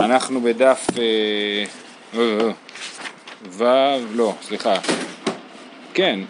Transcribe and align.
אנחנו 0.00 0.40
בדף 0.40 0.86
אה, 0.98 1.02
אה, 2.14 2.38
אה, 2.40 2.50
ו', 3.50 3.64
לא, 4.14 4.34
סליחה, 4.42 4.74
כן, 5.94 6.20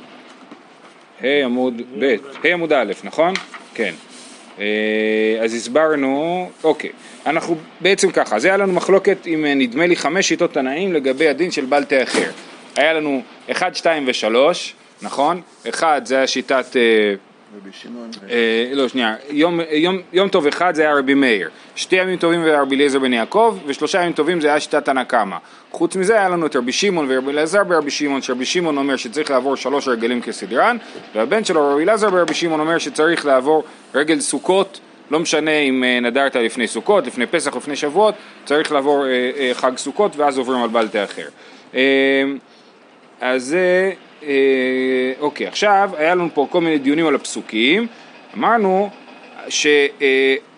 ה' 1.21 1.45
עמוד 1.45 1.83
ב', 1.99 2.17
ה' 2.45 2.49
עמוד 2.53 2.73
א', 2.73 2.93
נכון? 3.05 3.35
כן. 3.75 3.95
אז 5.43 5.55
הסברנו, 5.55 6.51
אוקיי, 6.65 6.91
אנחנו 7.27 7.57
בעצם 7.81 8.11
ככה, 8.11 8.37
אז 8.37 8.45
היה 8.45 8.57
לנו 8.57 8.73
מחלוקת 8.73 9.19
עם 9.27 9.45
נדמה 9.47 9.87
לי 9.87 9.97
חמש 9.97 10.29
שיטות 10.29 10.53
תנאים 10.55 10.93
לגבי 10.93 11.29
הדין 11.29 11.51
של 11.51 11.65
בל 11.65 11.85
תאחר. 11.85 12.31
היה 12.77 12.93
לנו 12.93 13.23
1, 13.51 13.75
2 13.75 14.07
ו-3, 14.07 14.35
נכון? 15.03 15.41
אחד 15.69 16.01
זה 16.05 16.17
היה 16.17 16.27
שיטת 16.27 16.77
רבי 17.57 17.71
שמעון? 17.73 18.11
אה, 18.31 18.71
לא, 18.73 18.89
שנייה, 18.89 19.15
יום, 19.31 19.61
יום, 19.71 19.99
יום 20.13 20.29
טוב 20.29 20.47
אחד 20.47 20.75
זה 20.75 20.83
היה 20.83 20.95
רבי 20.95 21.15
מאיר, 21.15 21.51
שתי 21.77 21.97
ימים 21.97 22.17
טובים 22.17 22.43
זה 22.43 22.51
היה 22.51 22.63
רבי 22.63 22.77
אליעזר 22.77 22.99
בן 22.99 23.13
יעקב, 23.13 23.59
ושלושה 23.67 24.01
ימים 24.01 24.13
טובים 24.13 24.41
זה 24.41 24.49
היה 24.49 24.61
שיטת 24.61 24.85
תנא 24.85 25.05
קמא. 25.05 25.37
חוץ 25.71 25.97
מזה 25.97 26.15
היה 26.15 26.29
לנו 26.29 26.47
את 26.47 26.57
רבי 26.57 26.73
שמעון 26.73 27.07
ורבי 27.09 27.31
אלעזר 27.31 27.65
ברבי 27.65 27.91
שמעון, 27.91 28.23
שרבי 28.23 28.45
שמעון 28.45 28.77
אומר 28.77 28.97
שצריך 28.97 29.31
לעבור 29.31 29.57
שלוש 29.57 29.89
רגלים 29.89 30.23
כסדרן, 30.23 30.77
והבן 31.15 31.45
שלו 31.45 31.73
רבי 31.75 31.85
אלעזר 31.85 32.11
ברבי 32.11 32.35
שמעון 32.35 32.61
אומר 32.61 32.79
שצריך 32.79 33.27
לעבור 33.27 33.65
רגל 33.95 34.21
סוכות, 34.21 34.81
לא 35.11 35.21
משנה 35.21 35.59
אם 35.59 35.85
אה, 35.85 36.01
נדרת 36.01 36.37
לפני 36.37 36.69
סוכות, 36.69 37.07
לפני 37.07 37.27
פסח, 37.27 37.57
לפני 37.57 37.77
שבועות, 37.77 38.15
צריך 38.45 38.73
לעבור 38.73 39.07
אה, 39.07 39.51
חג 39.55 39.77
סוכות 39.77 40.17
ואז 40.17 40.39
עוברים 40.39 40.63
על 40.63 40.69
בלטה 40.69 41.05
אחר. 41.05 41.29
אז 43.21 43.45
זה 43.45 43.93
אוקיי, 45.21 45.47
עכשיו 45.47 45.91
היה 45.97 46.15
לנו 46.15 46.29
פה 46.35 46.47
כל 46.51 46.61
מיני 46.61 46.79
דיונים 46.79 47.07
על 47.07 47.15
הפסוקים, 47.15 47.87
אמרנו 48.37 48.91
שהתנאים 49.49 50.55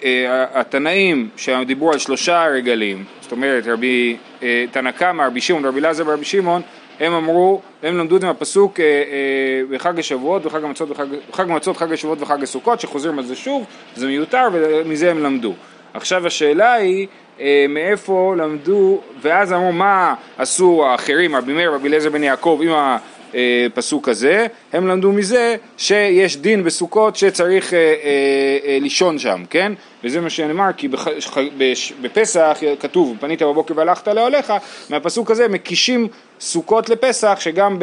אה, 1.16 1.54
אה, 1.54 1.62
שדיברו 1.62 1.92
על 1.92 1.98
שלושה 1.98 2.46
רגלים, 2.46 3.04
זאת 3.20 3.32
אומרת 3.32 3.66
רבי 3.66 4.16
אה, 4.42 4.64
תנא 4.70 4.90
קמא, 4.90 5.22
רבי 5.22 5.40
שמעון, 5.40 5.64
רבי 5.64 5.80
אלעזר 5.80 6.04
ורבי 6.06 6.24
שמעון, 6.24 6.62
הם 7.00 7.12
אמרו, 7.12 7.60
הם 7.82 7.98
למדו 7.98 8.16
את 8.16 8.20
זה 8.20 8.26
מהפסוק 8.26 8.80
אה, 8.80 8.84
אה, 8.84 9.62
בחג 9.70 9.98
השבועות, 9.98 10.42
בחג 10.42 10.64
המצות, 10.64 10.88
בחג, 10.88 11.06
בחג 11.30 11.50
המצות, 11.50 11.76
חג 11.76 11.92
השבועות 11.92 12.22
וחג 12.22 12.42
הסוכות, 12.42 12.80
שחוזרים 12.80 13.18
על 13.18 13.24
זה 13.24 13.36
שוב, 13.36 13.64
זה 13.96 14.06
מיותר 14.06 14.48
ומזה 14.52 15.10
הם 15.10 15.22
למדו. 15.22 15.54
עכשיו 15.94 16.26
השאלה 16.26 16.72
היא 16.72 17.06
אה, 17.40 17.66
מאיפה 17.68 18.34
למדו, 18.38 19.00
ואז 19.20 19.52
אמרו 19.52 19.72
מה 19.72 20.14
עשו 20.38 20.86
האחרים, 20.86 21.36
רבי 21.36 21.52
מאיר, 21.52 21.74
רבי 21.74 21.88
אליעזר 21.88 22.10
בן 22.10 22.24
יעקב 22.24 22.60
עם 22.62 22.70
הפסוק 23.34 24.08
הזה, 24.08 24.46
הם 24.72 24.86
למדו 24.86 25.12
מזה 25.12 25.56
שיש 25.76 26.36
דין 26.36 26.64
בסוכות 26.64 27.16
שצריך 27.16 27.74
אה, 27.74 27.78
אה, 27.78 28.58
אה, 28.64 28.78
לישון 28.80 29.18
שם, 29.18 29.42
כן? 29.50 29.72
וזה 30.04 30.20
מה 30.20 30.30
שנאמר, 30.30 30.70
כי 30.76 30.88
בח, 30.88 31.08
בש, 31.58 31.92
בפסח 32.00 32.58
כתוב, 32.80 33.16
פנית 33.20 33.42
בבוקר 33.42 33.74
והלכת 33.76 34.08
לאוהליך, 34.08 34.52
מהפסוק 34.90 35.30
הזה 35.30 35.48
מקישים 35.48 36.08
סוכות 36.40 36.88
לפסח, 36.88 37.38
שגם 37.40 37.78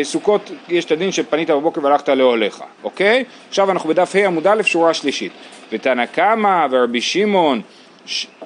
בסוכות 0.00 0.50
יש 0.68 0.84
את 0.84 0.92
הדין 0.92 1.12
שפנית 1.12 1.50
בבוקר 1.50 1.84
והלכת 1.84 2.08
לאוהליך, 2.08 2.62
אוקיי? 2.84 3.24
עכשיו 3.48 3.70
אנחנו 3.70 3.88
בדף 3.88 4.16
ה' 4.16 4.26
עמוד 4.26 4.46
א', 4.46 4.62
שורה 4.62 4.94
שלישית. 4.94 5.32
ותנא 5.72 6.06
קמא 6.06 6.66
ורבי 6.70 7.00
שמעון 7.00 7.60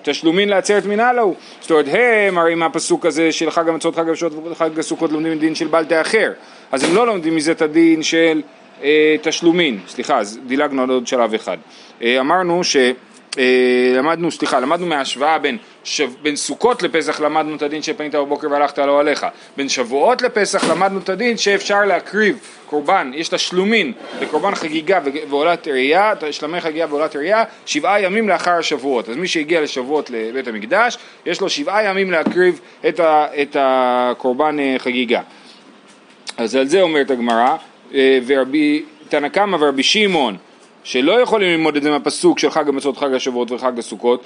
תשלומין 0.03 0.49
לעצרת 0.49 0.87
מנהל 0.87 1.19
ההוא. 1.19 1.35
זאת 1.61 1.71
אומרת, 1.71 1.87
הם 1.89 2.39
הרי 2.39 2.55
מהפסוק 2.55 3.07
הזה 3.07 3.33
של 3.33 3.51
חג 3.51 3.69
המצות, 3.69 3.97
חג 3.97 4.09
המשעות 4.09 4.33
וחג 4.51 4.79
הסוכות 4.79 5.13
לומדים 5.13 5.39
דין 5.39 5.55
של 5.55 5.67
בל 5.67 5.85
תאחר. 5.85 6.33
אז 6.73 6.85
הם 6.85 6.95
לא 6.95 7.07
לומדים 7.07 7.37
מזה 7.37 7.53
את 7.53 7.63
הדין 7.63 8.03
של 8.03 8.43
אה, 8.83 9.17
תשלומין. 9.23 9.79
סליחה, 9.89 10.19
אז 10.19 10.39
דילגנו 10.47 10.83
על 10.83 10.91
עוד 10.91 11.07
שלב 11.07 11.35
אחד. 11.35 11.59
אה, 12.03 12.21
אמרנו 12.21 12.65
ש... 12.65 12.77
אה, 13.39 13.93
למדנו, 13.97 14.31
סליחה, 14.31 14.61
למדנו 14.61 14.87
מההשוואה 14.87 15.39
בין, 15.39 15.59
שב, 15.85 16.11
בין 16.23 16.37
סוכות 16.37 16.83
לפסח 16.83 17.21
למדנו 17.21 17.57
את 17.57 17.63
הדין 17.63 17.83
שפנית 17.83 18.15
בבוקר 18.15 18.51
והלכת 18.51 18.79
לא 18.79 19.01
עליך, 19.01 19.27
בין 19.57 19.69
שבועות 19.69 20.23
לפסח 20.23 20.65
למדנו 20.71 20.99
את 20.99 21.09
הדין 21.09 21.37
שאפשר 21.37 21.85
להקריב 21.85 22.39
קורבן, 22.67 23.11
יש 23.15 23.29
תשלומין 23.29 23.93
לקורבן 24.21 24.55
חגיגה 24.55 25.01
ועולת 25.29 25.69
ראייה, 25.69 26.13
תשלמי 26.21 26.61
חגיגה 26.61 26.87
ועולת 26.89 27.17
ראייה, 27.17 27.45
שבעה 27.67 28.03
ימים 28.03 28.29
לאחר 28.29 28.51
השבועות, 28.51 29.09
אז 29.09 29.17
מי 29.17 29.29
שהגיע 29.29 29.61
לשבועות 29.61 30.11
לבית 30.11 30.49
המקדש, 30.49 30.99
יש 31.27 31.41
לו 31.41 31.49
שבעה 31.49 31.85
ימים 31.85 32.11
להקריב 32.11 32.61
את, 32.89 33.01
ה, 33.01 33.27
את 33.43 33.57
הקורבן 33.61 34.59
אה, 34.59 34.75
חגיגה. 34.79 35.21
אז 36.37 36.57
על 36.57 36.67
זה 36.67 36.83
אומרת 36.83 37.11
הגמרא, 37.11 37.57
אה, 37.95 38.19
ורבי 38.27 38.85
תנא 39.09 39.29
קמא 39.29 39.57
ורבי 39.61 39.83
שמעון 39.83 40.37
שלא 40.85 41.21
יכולים 41.21 41.49
ללמוד 41.49 41.77
את 41.77 41.83
זה 41.83 41.91
מהפסוק 41.91 42.39
של 42.39 42.51
חג 42.51 42.69
המצות, 42.69 42.97
חג 42.97 43.15
השבועות 43.15 43.53
וחג 43.53 43.79
הסוכות, 43.79 44.25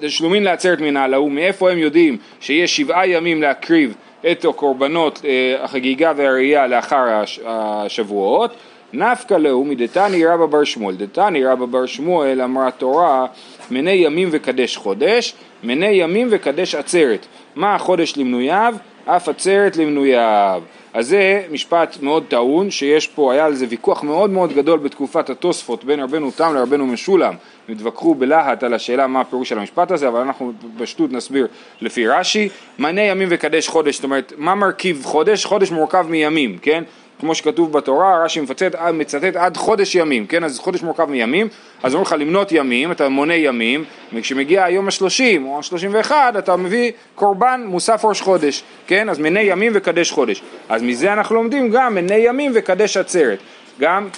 תשלומין 0.00 0.42
לעצרת 0.42 0.80
מן 0.80 0.96
ההוא, 0.96 1.30
מאיפה 1.30 1.70
הם 1.70 1.78
יודעים 1.78 2.16
שיש 2.40 2.76
שבעה 2.76 3.08
ימים 3.08 3.42
להקריב 3.42 3.94
את 4.30 4.44
הקורבנות, 4.44 5.22
אה, 5.24 5.64
החגיגה 5.64 6.12
והראייה 6.16 6.66
לאחר 6.66 7.22
השבועות, 7.46 8.50
נפקא 8.92 9.34
להו 9.34 9.64
מדתני 9.64 10.26
רבא 10.26 10.46
בר 10.46 10.64
שמואל, 10.64 10.94
דתני 10.94 11.44
רבא 11.44 11.66
בר 11.66 11.86
שמואל 11.86 12.42
אמרה 12.42 12.70
תורה 12.70 13.26
מני 13.70 13.90
ימים 13.90 14.28
וקדש 14.32 14.76
חודש, 14.76 15.34
מני 15.62 15.86
ימים 15.86 16.28
וקדש 16.30 16.74
עצרת, 16.74 17.26
מה 17.56 17.74
החודש 17.74 18.16
למנוייו? 18.16 18.74
אף 19.06 19.28
עצרת 19.28 19.76
למנוייו. 19.76 20.62
אז 20.94 21.08
זה 21.08 21.42
משפט 21.50 21.96
מאוד 22.02 22.24
טעון, 22.28 22.70
שיש 22.70 23.06
פה, 23.06 23.32
היה 23.32 23.46
על 23.46 23.54
זה 23.54 23.66
ויכוח 23.68 24.02
מאוד 24.02 24.30
מאוד 24.30 24.52
גדול 24.52 24.78
בתקופת 24.78 25.30
התוספות 25.30 25.84
בין 25.84 26.00
רבנו 26.00 26.30
תם 26.30 26.54
לרבנו 26.54 26.86
משולם, 26.86 27.34
התווכחו 27.68 28.14
בלהט 28.14 28.62
על 28.62 28.74
השאלה 28.74 29.06
מה 29.06 29.20
הפירוש 29.20 29.48
של 29.48 29.58
המשפט 29.58 29.90
הזה, 29.90 30.08
אבל 30.08 30.20
אנחנו 30.20 30.52
בשטות 30.76 31.12
נסביר 31.12 31.46
לפי 31.80 32.08
רש"י, 32.08 32.48
מנה 32.78 33.00
ימים 33.00 33.28
וקדש 33.30 33.68
חודש, 33.68 33.94
זאת 33.94 34.04
אומרת, 34.04 34.32
מה 34.36 34.54
מרכיב 34.54 35.04
חודש? 35.04 35.44
חודש 35.44 35.70
מורכב 35.70 36.06
מימים, 36.08 36.58
כן? 36.58 36.84
כמו 37.20 37.34
שכתוב 37.34 37.72
בתורה, 37.72 38.24
רש"י 38.24 38.40
מצטט, 38.40 38.74
מצטט 38.94 39.36
עד 39.36 39.56
חודש 39.56 39.94
ימים, 39.94 40.26
כן? 40.26 40.44
אז 40.44 40.58
חודש 40.58 40.82
מורכב 40.82 41.04
מימים, 41.04 41.48
אז 41.82 41.94
אומרים 41.94 42.06
לך 42.06 42.14
למנות 42.18 42.52
ימים, 42.52 42.92
אתה 42.92 43.08
מונה 43.08 43.34
ימים, 43.34 43.84
וכשמגיע 44.12 44.64
היום 44.64 44.88
השלושים 44.88 45.46
או 45.46 45.58
השלושים 45.58 45.90
ואחד, 45.94 46.36
אתה 46.38 46.56
מביא 46.56 46.92
קורבן 47.14 47.64
מוסף 47.66 48.04
ראש 48.04 48.20
חודש, 48.20 48.62
כן? 48.86 49.08
אז 49.08 49.18
מנה 49.18 49.40
ימים 49.40 49.72
וקדש 49.74 50.10
חודש. 50.10 50.42
אז 50.68 50.82
מזה 50.82 51.12
אנחנו 51.12 51.34
לומדים 51.34 51.70
גם 51.70 51.94
מנה 51.94 52.16
ימים 52.16 52.52
וקדש 52.54 52.96
עצרת. 52.96 53.38
גם 53.80 54.08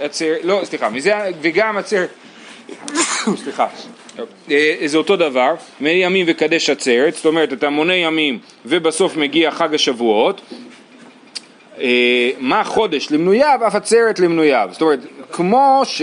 עצרת, 0.00 0.38
לא, 0.44 0.60
סליחה, 0.64 0.88
מזה, 0.88 1.14
וגם 1.40 1.76
עצרת, 1.76 2.08
סליחה, 3.44 3.66
אה, 4.50 4.76
זה 4.84 4.98
אותו 4.98 5.16
דבר, 5.16 5.54
מנה 5.80 5.90
ימים 5.90 6.26
וקדש 6.28 6.70
עצרת, 6.70 7.14
זאת 7.14 7.26
אומרת 7.26 7.52
אתה 7.52 7.70
מונה 7.70 7.94
ימים 7.94 8.38
ובסוף 8.66 9.16
מגיע 9.16 9.50
חג 9.50 9.74
השבועות, 9.74 10.40
אה, 10.40 10.56
מה 12.38 12.64
חודש 12.64 13.10
למנוייו, 13.10 13.60
אף 13.66 13.74
עצרת 13.74 14.18
למנוייו. 14.18 14.68
זאת 14.72 14.82
אומרת, 14.82 14.98
כמו, 15.32 15.82
ש, 15.84 16.02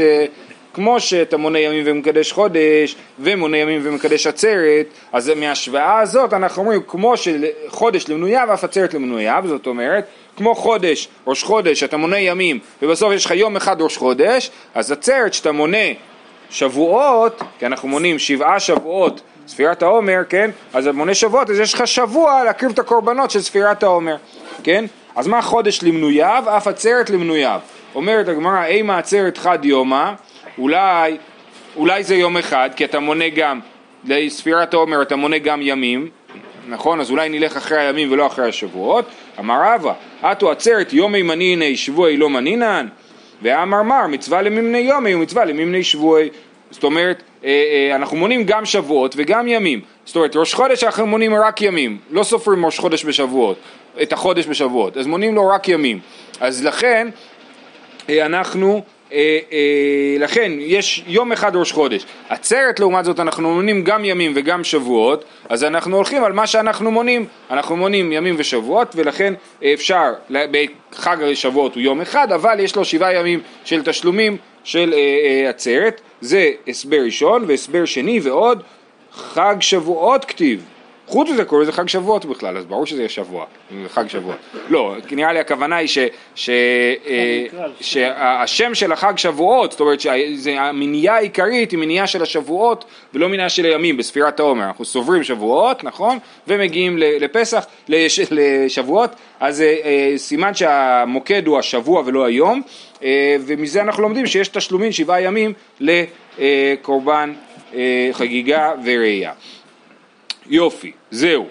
כמו 0.74 1.00
שאתה 1.00 1.38
מונה 1.38 1.60
ימים 1.60 1.84
ומקדש 1.86 2.32
חודש, 2.32 2.96
ומונה 3.20 3.58
ימים 3.58 3.82
ומקדש 3.84 4.28
עצרת, 4.28 4.86
אז 5.14 5.32
מההשוואה 5.36 6.00
הזאת 6.00 6.34
אנחנו 6.34 6.62
אומרים, 6.62 6.82
כמו 6.88 7.14
שחודש 7.18 8.10
למנוייו, 8.10 8.54
אף 8.54 8.64
עצרת 8.64 8.94
למנוייו, 8.94 9.44
זאת 9.48 9.68
אומרת, 9.68 10.06
כמו 10.38 10.56
חודש, 10.56 11.08
ראש 11.28 11.44
חודש, 11.44 11.84
אתה 11.84 11.98
מונה 11.98 12.20
ימים, 12.20 12.60
ובסוף 12.82 13.14
יש 13.14 13.26
לך 13.26 13.32
יום 13.32 13.56
אחד 13.56 13.82
ראש 13.82 13.98
חודש, 13.98 14.52
אז 14.76 14.92
עצרת 14.92 15.34
שאתה 15.34 15.52
מונה 15.52 15.88
שבועות, 16.50 17.42
כי 17.60 17.66
אנחנו 17.66 17.88
מונים 17.88 18.20
שבעה 18.20 18.60
שבועות 18.60 19.22
ספירת 19.48 19.82
העומר, 19.82 20.22
כן? 20.30 20.52
אז 20.74 20.88
מונה 20.88 21.14
שבועות, 21.14 21.50
אז 21.50 21.60
יש 21.60 21.74
לך 21.74 21.88
שבוע 21.88 22.44
להקריב 22.44 22.72
את 22.72 22.80
הקורבנות 22.80 23.32
של 23.32 23.42
ספירת 23.42 23.84
העומר, 23.84 24.16
כן? 24.64 24.86
אז 25.18 25.28
מה 25.28 25.42
חודש 25.42 25.84
למנוייו? 25.84 26.44
אף 26.58 26.68
עצרת 26.68 27.10
למנוייו. 27.10 27.60
אומרת 27.96 28.28
הגמרא, 28.28 28.66
אימה 28.66 28.98
עצרת 28.98 29.38
חד 29.38 29.66
יומא, 29.66 30.12
אולי, 30.58 31.18
אולי 31.76 32.04
זה 32.04 32.16
יום 32.16 32.38
אחד, 32.38 32.70
כי 32.76 32.86
אתה 32.86 33.00
מונה 33.00 33.30
גם, 33.30 33.60
לספירת 34.06 34.74
העומר 34.74 35.02
אתה 35.02 35.16
מונה 35.16 35.38
גם 35.38 35.60
ימים, 35.62 36.10
נכון? 36.68 37.00
אז 37.00 37.12
אולי 37.12 37.30
נלך 37.30 37.58
אחרי 37.58 37.78
הימים 37.78 38.12
ולא 38.12 38.28
אחרי 38.28 38.50
השבועות. 38.50 39.06
אמר 39.40 39.62
רבא, 39.66 39.94
אתו 40.32 40.52
עצרת 40.52 40.94
יומי 40.94 41.22
מניני 41.22 41.78
שבועי 41.78 42.18
לא 42.18 42.30
מנינן, 42.30 42.88
ואמר 43.42 43.84
מר 43.84 44.08
מצווה 44.08 44.42
למימני 44.42 44.78
יומי 44.78 45.16
ומצווה 45.16 45.46
למימני 45.46 45.84
שבועי. 45.84 46.30
זאת 46.72 46.84
אומרת, 46.84 47.24
אה, 47.44 47.50
אה, 47.50 47.96
אנחנו 47.96 48.18
מונים 48.18 48.44
גם 48.44 48.66
שבועות 48.66 49.14
וגם 49.18 49.48
ימים. 49.48 49.82
זאת 50.06 50.16
אומרת, 50.16 50.36
ראש 50.36 50.54
חודש 50.54 50.84
אנחנו 50.84 51.08
מונים 51.08 51.34
רק 51.34 51.62
ימים, 51.62 51.98
לא 52.12 52.24
סופרים 52.24 52.66
ראש 52.66 52.80
חודש 52.80 53.06
בשבועות, 53.06 53.58
את 54.02 54.14
החודש 54.14 54.48
בשבועות, 54.48 54.98
אז 54.98 55.08
מונים 55.08 55.36
לו 55.36 55.48
רק 55.48 55.68
ימים. 55.68 56.00
אז 56.40 56.66
לכן, 56.66 57.08
אה, 58.10 58.26
אנחנו, 58.26 58.84
לכן 60.20 60.52
יש 60.60 61.04
יום 61.08 61.32
אחד 61.32 61.56
ראש 61.56 61.72
חודש. 61.72 62.06
עצרת 62.30 62.80
לעומת 62.80 63.06
זאת 63.06 63.20
אנחנו 63.20 63.54
מונים 63.54 63.84
גם 63.84 64.06
ימים 64.06 64.32
וגם 64.36 64.64
שבועות, 64.64 65.26
אז 65.50 65.64
אנחנו 65.64 65.96
הולכים 65.96 66.24
על 66.24 66.34
מה 66.34 66.48
שאנחנו 66.48 66.92
מונים. 66.92 67.26
אנחנו 67.52 67.78
מונים 67.78 68.12
ימים 68.12 68.36
ושבועות, 68.38 68.94
ולכן 68.96 69.34
אפשר, 69.74 70.14
בחג 70.32 71.18
השבועות 71.24 71.76
הוא 71.76 71.82
יום 71.82 72.02
אחד, 72.02 72.32
אבל 72.32 72.60
יש 72.60 72.76
לו 72.76 72.86
שבעה 72.86 73.14
ימים 73.14 73.40
של 73.66 73.84
תשלומים 73.84 74.38
של 74.64 74.94
עצרת. 75.50 76.02
זה 76.22 76.52
הסבר 76.68 77.00
ראשון, 77.06 77.44
והסבר 77.48 77.86
שני 77.86 78.20
ועוד 78.20 78.64
חג 79.14 79.56
שבועות 79.60 80.26
כתיב. 80.26 80.66
חוץ 81.08 81.30
מזה 81.30 81.46
קוראים 81.46 81.68
לזה 81.68 81.72
חג 81.72 81.88
שבועות 81.88 82.26
בכלל, 82.26 82.58
אז 82.58 82.66
ברור 82.66 82.86
שזה 82.86 83.02
יהיה 83.02 83.10
שבוע, 83.10 83.46
חג 83.88 84.08
שבועות. 84.08 84.38
לא, 84.70 84.96
נראה 85.12 85.34
לי 85.34 85.40
הכוונה 85.40 85.76
היא 85.76 85.90
אה, 86.50 86.96
שהשם 87.82 88.76
של 88.76 88.92
החג 88.92 89.18
שבועות, 89.18 89.72
זאת 89.72 89.80
אומרת 89.80 90.00
שהמניעה 90.02 91.16
העיקרית 91.16 91.72
היא 91.72 91.80
מניעה 91.80 92.08
של 92.08 92.22
השבועות 92.22 92.86
ולא 93.14 93.30
מניעה 93.30 93.50
של 93.50 93.66
הימים 93.66 93.98
בספירת 93.98 94.40
העומר. 94.40 94.64
אנחנו 94.64 94.86
סוברים 94.86 95.24
שבועות, 95.24 95.84
נכון? 95.84 96.18
ומגיעים 96.48 96.98
לפסח, 96.98 97.66
לש, 97.90 98.20
לשבועות, 98.32 99.10
אז 99.40 99.62
אה, 99.62 99.76
אה, 99.84 100.14
סימן 100.18 100.54
שהמוקד 100.54 101.48
הוא 101.48 101.60
השבוע 101.60 102.04
ולא 102.06 102.26
היום, 102.26 102.62
ומזה 103.40 103.82
אנחנו 103.82 104.04
לומדים 104.04 104.28
שיש 104.28 104.48
תשלומים 104.48 104.92
שבעה 104.92 105.22
ימים 105.22 105.54
לקורבן 105.80 107.34
חגיגה 108.14 108.72
וראייה. 108.86 109.32
יופי, 110.50 110.92
זהו. 111.12 111.46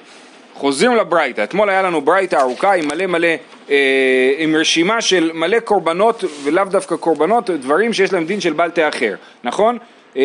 חוזרים 0.54 0.96
לברייתא, 0.96 1.44
אתמול 1.44 1.70
היה 1.70 1.82
לנו 1.82 2.00
ברייתא 2.00 2.36
ארוכה 2.36 2.72
עם 2.72 2.88
מלא 2.88 3.06
מלא, 3.06 3.28
אה, 3.70 4.34
עם 4.38 4.56
רשימה 4.56 5.00
של 5.00 5.30
מלא 5.34 5.60
קורבנות 5.60 6.24
ולאו 6.44 6.64
דווקא 6.64 6.96
קורבנות, 6.96 7.50
דברים 7.50 7.92
שיש 7.92 8.12
להם 8.12 8.26
דין 8.26 8.40
של 8.40 8.52
בל 8.52 8.70
תאחר, 8.70 9.14
נכון? 9.44 9.78
אה, 10.16 10.22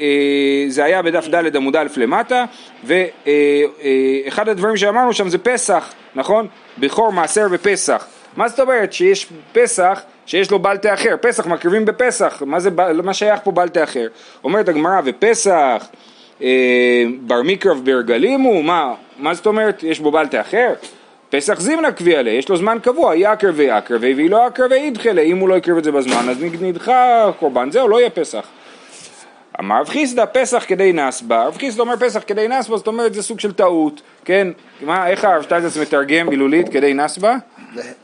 אה, 0.00 0.64
זה 0.68 0.84
היה 0.84 1.02
בדף 1.02 1.28
ד' 1.28 1.56
עמוד 1.56 1.76
א' 1.76 1.86
למטה, 1.96 2.44
ואחד 2.84 2.98
אה, 3.36 4.46
אה, 4.46 4.50
הדברים 4.52 4.76
שאמרנו 4.76 5.12
שם 5.12 5.28
זה 5.28 5.38
פסח, 5.38 5.92
נכון? 6.14 6.48
בכור 6.78 7.12
מעשר 7.12 7.46
ופסח. 7.50 8.06
מה 8.36 8.48
זאת 8.48 8.60
אומרת 8.60 8.92
שיש 8.92 9.26
פסח 9.52 10.02
שיש 10.26 10.50
לו 10.50 10.58
בל 10.58 10.76
תאחר? 10.76 11.16
פסח 11.20 11.46
מקריבים 11.46 11.84
בפסח, 11.84 12.42
מה, 12.46 12.60
זה, 12.60 12.70
מה 13.02 13.14
שייך 13.14 13.40
פה 13.44 13.50
בל 13.50 13.68
תאחר? 13.68 14.06
אומרת 14.44 14.68
הגמרא 14.68 15.00
ופסח 15.04 15.86
בר 17.20 17.42
מקרב 17.44 17.80
ברגלים 17.84 18.40
הוא, 18.40 18.64
מה, 18.64 18.94
מה 19.18 19.34
זאת 19.34 19.46
אומרת, 19.46 19.82
יש 19.82 20.00
בו 20.00 20.10
בל 20.10 20.26
תאחר? 20.26 20.72
פסח 21.30 21.60
זימנה 21.60 21.92
קביע 21.92 22.22
לה, 22.22 22.30
יש 22.30 22.48
לו 22.48 22.56
זמן 22.56 22.78
קבוע, 22.82 23.16
יקר 23.16 23.50
ויקר 23.54 23.96
והיא 24.00 24.30
לא 24.30 24.46
יקר 24.48 24.66
וידחה 24.70 25.12
לה, 25.12 25.22
אם 25.22 25.38
הוא 25.38 25.48
לא 25.48 25.54
יקריב 25.54 25.76
את 25.76 25.84
זה 25.84 25.92
בזמן 25.92 26.28
אז 26.28 26.36
נדחה 26.60 27.30
קורבן, 27.38 27.70
זהו, 27.70 27.88
לא 27.88 28.00
יהיה 28.00 28.10
פסח. 28.10 28.46
אמר 29.60 29.80
רב 29.80 29.88
חיסדא 29.88 30.24
פסח 30.32 30.64
כדי 30.68 30.92
נסבה, 30.92 31.44
רב 31.44 31.56
חיסדא 31.58 31.82
אומר 31.82 31.96
פסח 31.96 32.22
כדי 32.26 32.48
נסבה, 32.48 32.76
זאת 32.76 32.86
אומרת 32.86 33.14
זה 33.14 33.22
סוג 33.22 33.40
של 33.40 33.52
טעות, 33.52 34.02
כן? 34.24 34.48
מה, 34.82 35.08
איך 35.08 35.24
הרב 35.24 35.42
שטייטס 35.42 35.76
מתרגם 35.76 36.28
מילולית 36.28 36.68
כדי 36.68 36.94
נסבה? 36.94 37.36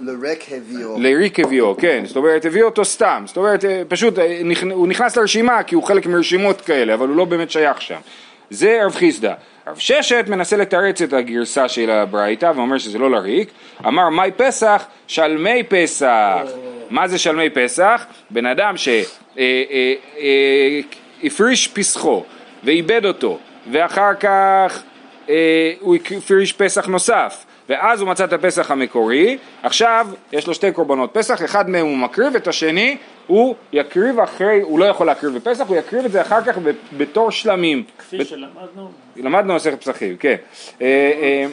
לריק 0.01 0.45
הביאו. 0.53 0.99
לריק 0.99 1.41
הביאו, 1.41 1.77
כן, 1.77 2.03
זאת 2.07 2.17
אומרת 2.17 2.45
הביא 2.45 2.63
אותו 2.63 2.85
סתם, 2.85 3.23
זאת 3.27 3.37
אומרת 3.37 3.65
אה, 3.65 3.83
פשוט 3.89 4.19
אה, 4.19 4.41
הוא 4.73 4.89
נכנס 4.89 5.17
לרשימה 5.17 5.63
כי 5.63 5.75
הוא 5.75 5.85
חלק 5.85 6.07
מרשימות 6.07 6.61
כאלה, 6.61 6.95
אבל 6.95 7.09
הוא 7.09 7.17
לא 7.17 7.25
באמת 7.25 7.51
שייך 7.51 7.83
שם. 7.83 7.99
זה 8.51 8.81
רב 8.85 8.95
חיסדא. 8.95 9.35
רב 9.67 9.79
ששת 9.79 10.25
מנסה 10.29 10.57
לתרץ 10.57 11.03
את 11.03 11.13
הגרסה 11.13 11.69
של 11.69 11.91
הברייתא 11.91 12.53
ואומר 12.57 12.79
שזה 12.79 12.99
לא 12.99 13.11
לריק, 13.11 13.51
אמר 13.87 14.09
מאי 14.09 14.31
פסח? 14.37 14.85
שלמי 15.07 15.63
פסח. 15.69 16.43
מה 16.91 17.09
זה 17.09 17.19
שלמי 17.19 17.51
פסח? 17.51 18.07
בן 18.31 18.47
אדם 18.47 18.77
שהפריש 18.77 19.07
אה, 19.39 19.65
אה, 21.25 21.51
אה, 21.51 21.75
פסחו 21.75 22.25
ואיבד 22.65 23.05
אותו 23.05 23.39
ואחר 23.73 24.15
כך 24.21 24.83
הוא 25.81 25.97
הפריש 26.17 26.53
פסח 26.53 26.87
נוסף 26.87 27.45
ואז 27.69 28.01
הוא 28.01 28.09
מצא 28.09 28.25
את 28.25 28.33
הפסח 28.33 28.71
המקורי, 28.71 29.39
עכשיו 29.63 30.09
יש 30.33 30.47
לו 30.47 30.55
שתי 30.55 30.73
קורבנות 30.73 31.11
פסח, 31.13 31.45
אחד 31.45 31.71
מהם 31.71 31.87
הוא 31.87 31.97
מקריב, 31.97 32.37
את 32.37 32.49
השני 32.49 32.97
הוא 33.29 33.55
יקריב 33.73 34.21
אחרי, 34.21 34.61
הוא 34.61 34.79
לא 34.79 34.85
יכול 34.85 35.07
להקריב 35.07 35.35
בפסח, 35.35 35.67
הוא 35.69 35.77
יקריב 35.77 36.05
את 36.05 36.13
זה 36.13 36.21
אחר 36.21 36.43
כך 36.43 36.59
בתור 36.97 37.31
שלמים. 37.31 37.85
כפי 37.99 38.25
שלמדנו. 38.25 38.91
למדנו 39.17 39.55
מסכת 39.55 39.81
פסחים, 39.81 40.17
כן. 40.17 40.35
אה, 40.83 40.87
אה, 41.23 41.47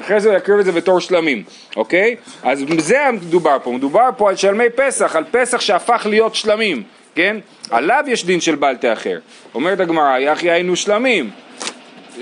אחרי 0.00 0.20
זה 0.20 0.28
הוא 0.28 0.36
יקריב 0.36 0.58
את 0.58 0.64
זה 0.64 0.72
בתור 0.72 1.00
שלמים, 1.00 1.42
אוקיי? 1.76 2.16
אז 2.42 2.64
זה 2.78 2.98
מדובר 3.12 3.56
פה, 3.62 3.72
מדובר 3.72 4.08
פה 4.16 4.28
על 4.28 4.36
שלמי 4.36 4.70
פסח, 4.74 5.16
על 5.16 5.24
פסח 5.30 5.60
שהפך 5.60 6.06
להיות 6.10 6.34
שלמים, 6.34 6.82
כן? 7.14 7.36
עליו 7.70 8.04
יש 8.06 8.24
דין 8.24 8.40
של 8.40 8.54
בל 8.54 8.76
תאחר. 8.76 9.18
אומרת 9.54 9.80
הגמרא, 9.80 10.18
יחי 10.18 10.50
היינו 10.50 10.76
שלמים. 10.76 11.30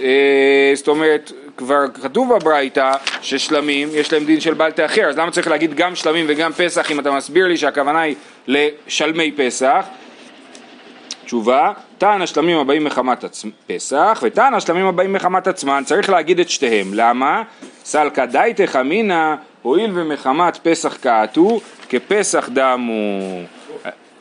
אה, 0.02 0.72
זאת 0.74 0.88
אומרת, 0.88 1.32
כבר 1.56 1.84
כתוב 2.02 2.34
בברייתא 2.34 2.92
ששלמים 3.22 3.88
יש 3.92 4.12
להם 4.12 4.24
דין 4.24 4.40
של 4.40 4.54
בל 4.54 4.70
תאחר, 4.70 5.08
אז 5.08 5.18
למה 5.18 5.30
צריך 5.30 5.48
להגיד 5.48 5.74
גם 5.74 5.94
שלמים 5.94 6.24
וגם 6.28 6.52
פסח 6.52 6.90
אם 6.90 7.00
אתה 7.00 7.10
מסביר 7.10 7.46
לי 7.46 7.56
שהכוונה 7.56 8.00
היא 8.00 8.14
לשלמי 8.46 9.32
פסח? 9.32 9.86
תשובה, 11.24 11.72
טען 11.98 12.22
השלמים 12.22 12.58
הבאים 12.58 12.84
מחמת 12.84 13.24
עצ... 13.24 13.44
פסח 13.66 14.20
וטען 14.22 14.54
השלמים 14.54 14.86
הבאים 14.86 15.12
מחמת 15.12 15.46
עצמן, 15.46 15.82
צריך 15.86 16.10
להגיד 16.10 16.40
את 16.40 16.50
שתיהם, 16.50 16.90
למה? 16.94 17.42
סלקא 17.84 18.24
דייתך 18.24 18.76
אמינא 18.80 19.34
הואיל 19.62 19.90
ומחמת 19.94 20.56
פסח 20.62 20.96
קעתו 20.96 21.60
כפסח 21.88 22.48
דמו 22.52 23.20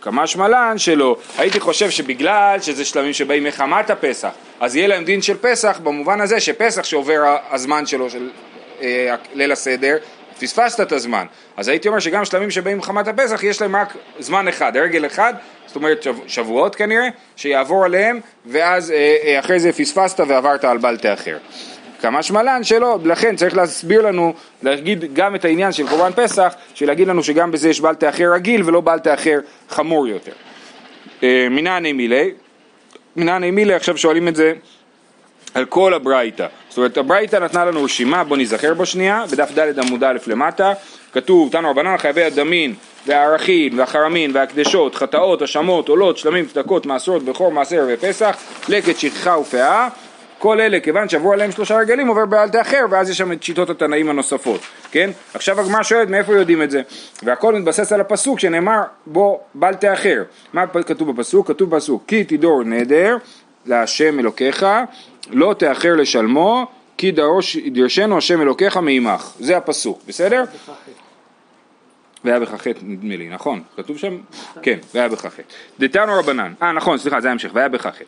כמה 0.06 0.28
שמלן 0.28 0.78
שלא. 0.78 1.18
הייתי 1.38 1.60
חושב 1.60 1.90
שבגלל 1.90 2.58
שזה 2.62 2.86
שלמים 2.86 3.14
שבאים 3.14 3.44
מחמת 3.44 3.90
הפסח, 3.90 4.30
אז 4.60 4.76
יהיה 4.76 4.88
להם 4.88 5.04
דין 5.04 5.22
של 5.22 5.38
פסח 5.38 5.80
במובן 5.84 6.22
הזה 6.22 6.40
שפסח 6.40 6.84
שעובר 6.84 7.38
הזמן 7.52 7.86
שלו 7.86 8.10
של 8.10 8.30
אה, 8.82 9.16
ליל 9.34 9.52
הסדר, 9.52 9.98
פספסת 10.40 10.82
את 10.82 10.92
הזמן. 10.92 11.26
אז 11.58 11.68
הייתי 11.68 11.88
אומר 11.88 12.00
שגם 12.00 12.26
שלמים 12.26 12.52
שבאים 12.52 12.78
מחמת 12.78 13.08
הפסח 13.08 13.44
יש 13.44 13.62
להם 13.62 13.76
רק 13.76 13.94
זמן 14.20 14.48
אחד, 14.48 14.72
רגל 14.78 15.06
אחד, 15.06 15.34
זאת 15.68 15.76
אומרת 15.76 16.08
שבועות 16.28 16.76
כנראה, 16.76 17.08
שיעבור 17.36 17.86
עליהם 17.86 18.20
ואז 18.46 18.92
אה, 18.92 19.16
אה, 19.24 19.40
אחרי 19.40 19.60
זה 19.60 19.72
פספסת 19.72 20.20
ועברת 20.28 20.66
על 20.66 20.78
בל 20.78 20.98
תאחר. 20.98 21.38
כמה 22.02 22.24
שמלן 22.24 22.64
שלא, 22.64 23.00
לכן 23.04 23.36
צריך 23.36 23.58
להסביר 23.58 24.02
לנו, 24.02 24.34
להגיד 24.64 25.14
גם 25.14 25.36
את 25.36 25.46
העניין 25.46 25.72
של 25.72 25.88
קורבן 25.88 26.12
פסח, 26.16 26.54
שלהגיד 26.74 27.08
לנו 27.08 27.24
שגם 27.24 27.52
בזה 27.52 27.70
יש 27.70 27.82
בל 27.82 27.96
תאחר 27.96 28.34
רגיל 28.34 28.64
ולא 28.66 28.82
בל 28.82 29.00
תאחר 29.00 29.40
חמור 29.70 30.08
יותר. 30.08 30.32
אה, 31.24 31.48
מנעני 31.50 31.94
מילי, 31.94 32.32
מנעני 33.16 33.52
מילי 33.52 33.74
עכשיו 33.74 33.98
שואלים 33.98 34.28
את 34.28 34.36
זה 34.36 34.54
על 35.54 35.66
כל 35.66 35.94
הברייתא. 35.94 36.48
זאת 36.70 36.78
אומרת 36.78 36.98
הברייתא 36.98 37.36
נתנה 37.36 37.66
לנו 37.66 37.84
רשימה, 37.84 38.24
בוא 38.24 38.38
נזכר 38.38 38.74
בו 38.74 38.86
שנייה, 38.86 39.24
בדף 39.32 39.52
ד' 39.60 39.80
עמוד 39.80 40.04
א' 40.04 40.18
למטה, 40.28 40.74
כתוב 41.14 41.52
תנו 41.52 41.72
רבנן 41.72 41.98
חייבי 41.98 42.24
הדמין 42.24 42.74
והערכין 43.06 43.80
והחרמין 43.80 44.32
והקדשות, 44.34 44.96
חטאות, 44.96 45.42
השמות, 45.42 45.90
עולות, 45.90 46.18
שלמים, 46.18 46.46
צדקות, 46.46 46.86
מעשרות, 46.86 47.24
בכור, 47.24 47.52
מעשר 47.52 47.86
ופסח, 47.90 48.38
לקט, 48.70 48.98
שכחה 48.98 49.38
ופאה 49.38 49.88
כל 50.46 50.62
אלה, 50.62 50.80
כיוון 50.80 51.10
שעברו 51.10 51.34
עליהם 51.34 51.52
שלושה 51.52 51.78
רגלים, 51.78 52.08
עובר 52.08 52.26
באל 52.26 52.50
תאחר, 52.50 52.86
ואז 52.90 53.10
יש 53.10 53.18
שם 53.18 53.32
את 53.32 53.44
שיטות 53.44 53.70
התנאים 53.70 54.10
הנוספות, 54.10 54.62
כן? 54.92 55.10
עכשיו 55.34 55.60
הגמרא 55.62 55.84
שואלת 55.84 56.10
מאיפה 56.10 56.34
יודעים 56.34 56.62
את 56.62 56.72
זה, 56.72 56.82
והכל 57.24 57.56
מתבסס 57.56 57.92
על 57.94 58.02
הפסוק 58.02 58.40
שנאמר 58.40 58.82
בו 59.06 59.40
בל 59.56 59.74
תאחר. 59.74 60.24
מה 60.54 60.68
כתוב 60.68 61.12
בפסוק? 61.12 61.48
כתוב 61.48 61.70
בפסוק 61.70 62.04
כי 62.08 62.24
תדור 62.24 62.64
נדר 62.64 63.18
להשם 63.66 64.20
אלוקיך, 64.20 64.66
לא 65.30 65.56
תאחר 65.58 65.96
לשלמו, 65.96 66.66
כי 66.98 67.12
דרשנו 67.72 68.18
השם 68.18 68.42
אלוקיך 68.42 68.78
מעמך. 68.78 69.34
זה 69.40 69.58
הפסוק, 69.58 70.02
בסדר? 70.08 70.44
והיה 72.26 72.40
בכ"ח 72.40 72.68
נדמה 72.82 73.16
לי, 73.16 73.30
נכון? 73.30 73.62
כתוב 73.78 73.98
שם? 73.98 74.18
כן, 74.62 74.78
והיה 74.94 75.10
בכ"ח. 75.10 75.40
דתנו 75.80 76.20
רבנן, 76.20 76.54
אה 76.62 76.72
נכון, 76.72 76.98
סליחה, 76.98 77.22
זה 77.22 77.30
ההמשך, 77.30 77.50
והיה 77.54 77.70
בכ"ח. 77.70 77.98
כן. 77.98 78.06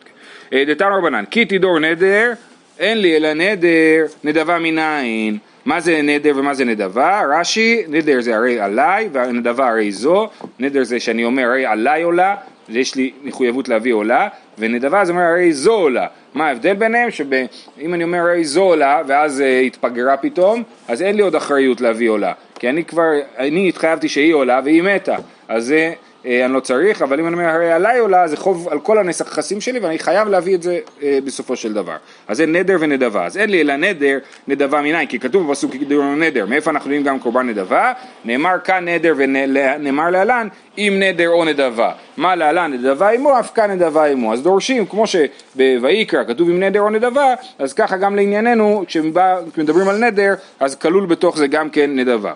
אה, 0.53 0.63
דתנו 0.67 0.95
רבנן, 0.95 1.25
כי 1.25 1.45
תדור 1.45 1.79
נדר, 1.79 2.33
אין 2.79 2.97
לי 2.97 3.17
אלא 3.17 3.33
נדר, 3.33 4.05
נדבה 4.23 4.59
מנין. 4.59 5.37
מה 5.65 5.79
זה 5.79 6.01
נדר 6.01 6.33
ומה 6.35 6.53
זה 6.53 6.65
נדבה? 6.65 7.21
רש"י, 7.29 7.83
נדר 7.87 8.21
זה 8.21 8.35
הרי 8.35 8.59
עליי, 8.59 9.09
והנדבה 9.11 9.69
הרי 9.69 9.91
זו, 9.91 10.29
נדר 10.59 10.83
זה 10.83 10.99
שאני 10.99 11.25
אומר 11.25 11.43
הרי 11.43 11.65
עליי 11.65 12.03
עולה, 12.03 12.35
יש 12.69 12.95
לי 12.95 13.11
מחויבות 13.23 13.69
להביא 13.69 13.93
עולה, 13.93 14.27
ונדבה 14.57 15.05
זה 15.05 15.11
אומר 15.11 15.21
הרי 15.21 15.53
זו 15.53 15.73
עולה. 15.73 16.07
מה 16.33 16.47
ההבדל 16.47 16.73
ביניהם? 16.73 17.11
שאם 17.11 17.93
אני 17.93 18.03
אומר 18.03 18.17
הרי 18.17 18.45
זו 18.45 18.61
עולה, 18.61 19.01
ואז 19.07 19.39
uh, 19.39 19.65
התפגרה 19.65 20.17
פתאום, 20.17 20.63
אז 20.87 21.01
אין 21.01 21.15
לי 21.15 21.21
עוד 21.21 21.35
אחריות 21.35 21.81
להביא 21.81 22.09
עולה. 22.09 22.33
כי 22.59 22.69
אני 22.69 22.85
כבר, 22.85 23.09
אני 23.37 23.69
התחייבתי 23.69 24.09
שהיא 24.09 24.33
עולה 24.33 24.61
והיא 24.63 24.81
מתה. 24.83 25.15
אז 25.47 25.65
זה... 25.65 25.93
אה, 26.27 26.45
אני 26.45 26.53
לא 26.53 26.59
צריך, 26.59 27.01
אבל 27.01 27.19
אם 27.19 27.27
אני 27.27 27.33
אומר 27.33 27.45
הרי 27.49 27.71
עליי 27.71 27.99
עולה 27.99 28.27
זה 28.27 28.37
חוב 28.37 28.69
על 28.69 28.79
כל 28.79 28.97
הנכסים 28.97 29.61
שלי 29.61 29.79
ואני 29.79 29.99
חייב 29.99 30.27
להביא 30.27 30.55
את 30.55 30.63
זה 30.63 30.79
אה, 31.03 31.19
בסופו 31.25 31.55
של 31.55 31.73
דבר. 31.73 31.95
אז 32.27 32.37
זה 32.37 32.45
נדר 32.45 32.77
ונדבה. 32.79 33.25
אז 33.25 33.37
אין 33.37 33.49
לי 33.49 33.61
אלא 33.61 33.75
נדר, 33.75 34.17
נדבה 34.47 34.81
מניין, 34.81 35.07
כי 35.07 35.19
כתוב 35.19 35.51
בפסוק 35.51 35.71
נדר, 36.17 36.45
מאיפה 36.45 36.71
אנחנו 36.71 36.89
יודעים 36.89 37.03
גם 37.03 37.19
קורבן 37.19 37.47
נדבה? 37.47 37.93
נאמר 38.25 38.55
כאן 38.63 38.87
נדר 38.87 39.13
ונאמר 39.17 40.09
להלן 40.09 40.47
אם 40.77 40.95
נדר 40.99 41.29
או 41.29 41.45
נדבה. 41.45 41.91
מה 42.17 42.35
להלן 42.35 42.73
נדבה 42.73 43.09
עמו, 43.09 43.39
אף 43.39 43.51
כאן 43.53 43.71
נדבה 43.71 44.05
עמו. 44.05 44.33
אז 44.33 44.41
דורשים, 44.41 44.85
כמו 44.85 45.03
שבויקרא 45.07 46.23
כתוב 46.23 46.49
אם 46.49 46.59
נדר 46.63 46.81
או 46.81 46.89
נדבה, 46.89 47.33
אז 47.59 47.73
ככה 47.73 47.97
גם 47.97 48.15
לענייננו, 48.15 48.83
כשמדברים 48.87 49.87
על 49.87 49.97
נדר, 49.97 50.33
אז 50.59 50.75
כלול 50.75 51.05
בתוך 51.05 51.37
זה 51.37 51.47
גם 51.47 51.69
כן 51.69 51.95
נדבה. 51.95 52.33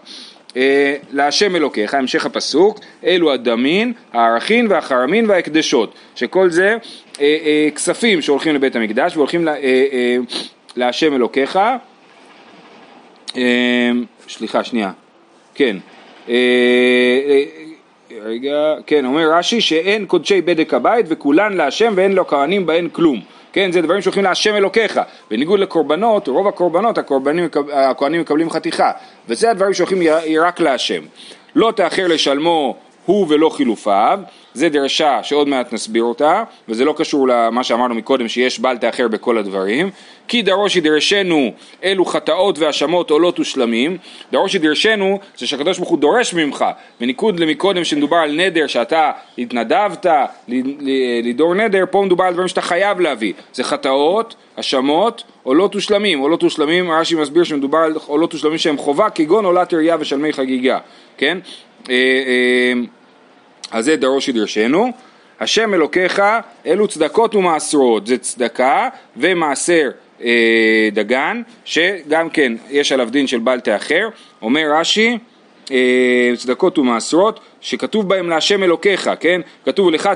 אה, 0.57 0.95
להשם 1.11 1.55
אלוקיך, 1.55 1.93
המשך 1.93 2.25
הפסוק, 2.25 2.79
אלו 3.05 3.33
הדמין, 3.33 3.93
הערכין 4.13 4.67
והחרמין 4.69 5.29
וההקדשות, 5.29 5.93
שכל 6.15 6.49
זה 6.49 6.77
אה, 7.21 7.37
אה, 7.45 7.69
כספים 7.75 8.21
שהולכים 8.21 8.55
לבית 8.55 8.75
המקדש 8.75 9.17
והולכים 9.17 9.45
לה, 9.45 9.53
להשם 10.75 11.13
אלוקיך, 11.13 11.59
סליחה 14.29 14.63
שנייה, 14.63 14.91
כן, 15.55 15.77
רגע, 18.23 18.75
כן, 18.87 19.05
אומר 19.05 19.33
רש"י 19.33 19.61
שאין 19.61 20.05
קודשי 20.05 20.41
בדק 20.41 20.73
הבית 20.73 21.05
וכולן 21.09 21.53
להשם 21.53 21.93
ואין 21.95 22.11
לו 22.11 22.27
כהנים 22.27 22.65
בהן 22.65 22.87
כלום. 22.91 23.21
כן, 23.53 23.71
זה 23.71 23.81
דברים 23.81 24.01
שהולכים 24.01 24.23
להשם 24.23 24.55
אלוקיך. 24.55 24.99
בניגוד 25.31 25.59
לקורבנות, 25.59 26.27
רוב 26.27 26.47
הקורבנות, 26.47 26.97
הכהנים 27.73 28.21
מקבלים 28.21 28.49
חתיכה. 28.49 28.91
וזה 29.27 29.51
הדברים 29.51 29.73
שהולכים 29.73 30.01
רק 30.41 30.59
להשם. 30.59 31.01
לא 31.55 31.73
תאחר 31.75 32.07
לשלמו 32.07 32.75
הוא 33.05 33.25
ולא 33.29 33.49
חילופיו, 33.49 34.19
זה 34.53 34.69
דרשה 34.69 35.19
שעוד 35.23 35.47
מעט 35.47 35.73
נסביר 35.73 36.03
אותה, 36.03 36.43
וזה 36.69 36.85
לא 36.85 36.93
קשור 36.97 37.27
למה 37.27 37.63
שאמרנו 37.63 37.95
מקודם 37.95 38.27
שיש 38.27 38.59
בל 38.59 38.77
תאחר 38.77 39.07
בכל 39.07 39.37
הדברים, 39.37 39.89
כי 40.27 40.41
דרושי 40.41 40.81
דרשנו 40.81 41.51
אלו 41.83 42.05
חטאות 42.05 42.59
והאשמות 42.59 43.11
עולות 43.11 43.39
ושלמים, 43.39 43.97
דרושי 44.31 44.59
דרשנו 44.59 45.19
זה 45.37 45.47
שהקדוש 45.47 45.77
ברוך 45.77 45.89
הוא 45.89 45.99
דורש 45.99 46.33
ממך, 46.33 46.65
בניקוד 46.99 47.39
למקודם 47.39 47.83
שמדובר 47.83 48.17
על 48.17 48.31
נדר 48.31 48.67
שאתה 48.67 49.11
התנדבת 49.37 50.05
לדור 51.23 51.53
נדר, 51.53 51.83
פה 51.91 52.01
מדובר 52.05 52.23
על 52.23 52.33
דברים 52.33 52.47
שאתה 52.47 52.61
חייב 52.61 52.99
להביא, 52.99 53.33
זה 53.53 53.63
חטאות, 53.63 54.35
האשמות, 54.57 55.23
עולות 55.43 55.75
ושלמים, 55.75 56.19
עולות 56.19 56.43
ושלמים, 56.43 56.91
רש"י 56.91 57.15
מסביר 57.15 57.43
שמדובר 57.43 57.77
על 57.77 57.93
עולות 58.05 58.33
ושלמים 58.33 58.57
שהם 58.57 58.77
חובה, 58.77 59.09
כגון 59.09 59.45
עולת 59.45 59.73
ראייה 59.73 59.97
ושלמי 59.99 60.33
חגיגה, 60.33 60.79
כן? 61.17 61.37
אז 63.71 63.85
זה 63.85 63.95
דרושי 63.95 64.31
דרשנו. 64.31 64.91
השם 65.39 65.73
אלוקיך 65.73 66.21
אלו 66.65 66.87
צדקות 66.87 67.35
ומעשרות, 67.35 68.07
זה 68.07 68.17
צדקה 68.17 68.89
ומעשר 69.17 69.89
אה, 70.23 70.89
דגן, 70.91 71.41
שגם 71.65 72.29
כן 72.29 72.53
יש 72.69 72.91
עליו 72.91 73.09
דין 73.11 73.27
של 73.27 73.39
בל 73.39 73.59
תאחר, 73.59 74.09
אומר 74.41 74.67
רש"י 74.71 75.17
אה, 75.71 76.31
צדקות 76.37 76.77
ומעשרות 76.77 77.39
שכתוב 77.61 78.09
בהם 78.09 78.29
להשם 78.29 78.63
אלוקיך, 78.63 79.09
כן? 79.19 79.41
כתוב 79.65 79.89
לך 79.89 80.09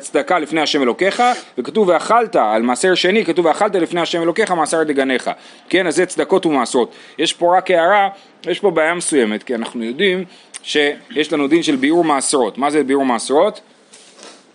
צדקה 0.00 0.38
לפני 0.38 0.60
השם 0.60 0.82
אלוקיך 0.82 1.22
וכתוב 1.58 1.88
ואכלת 1.88 2.36
על 2.36 2.62
מעשר 2.62 2.94
שני, 2.94 3.24
כתוב 3.24 3.46
ואכלת 3.46 3.74
לפני 3.74 4.00
השם 4.00 4.22
אלוקיך 4.22 4.50
מעשר 4.50 4.82
דגניך, 4.82 5.30
כן? 5.68 5.86
אז 5.86 5.96
זה 5.96 6.06
צדקות 6.06 6.46
ומעשרות. 6.46 6.92
יש 7.18 7.32
פה 7.32 7.56
רק 7.56 7.70
הערה, 7.70 8.08
יש 8.46 8.60
פה 8.60 8.70
בעיה 8.70 8.94
מסוימת, 8.94 9.42
כי 9.42 9.54
אנחנו 9.54 9.84
יודעים 9.84 10.24
שיש 10.64 11.32
לנו 11.32 11.48
דין 11.48 11.62
של 11.62 11.76
ביאור 11.76 12.04
מעשרות. 12.04 12.58
מה 12.58 12.70
זה 12.70 12.84
ביאור 12.84 13.04
מעשרות? 13.04 13.60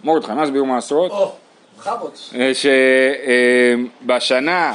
מורדכי, 0.03 0.33
מה 0.33 0.45
זה 0.45 0.51
ביאור 0.51 0.67
מעשרות? 0.67 1.11
אה, 1.11 1.25
שבשנה 4.03 4.73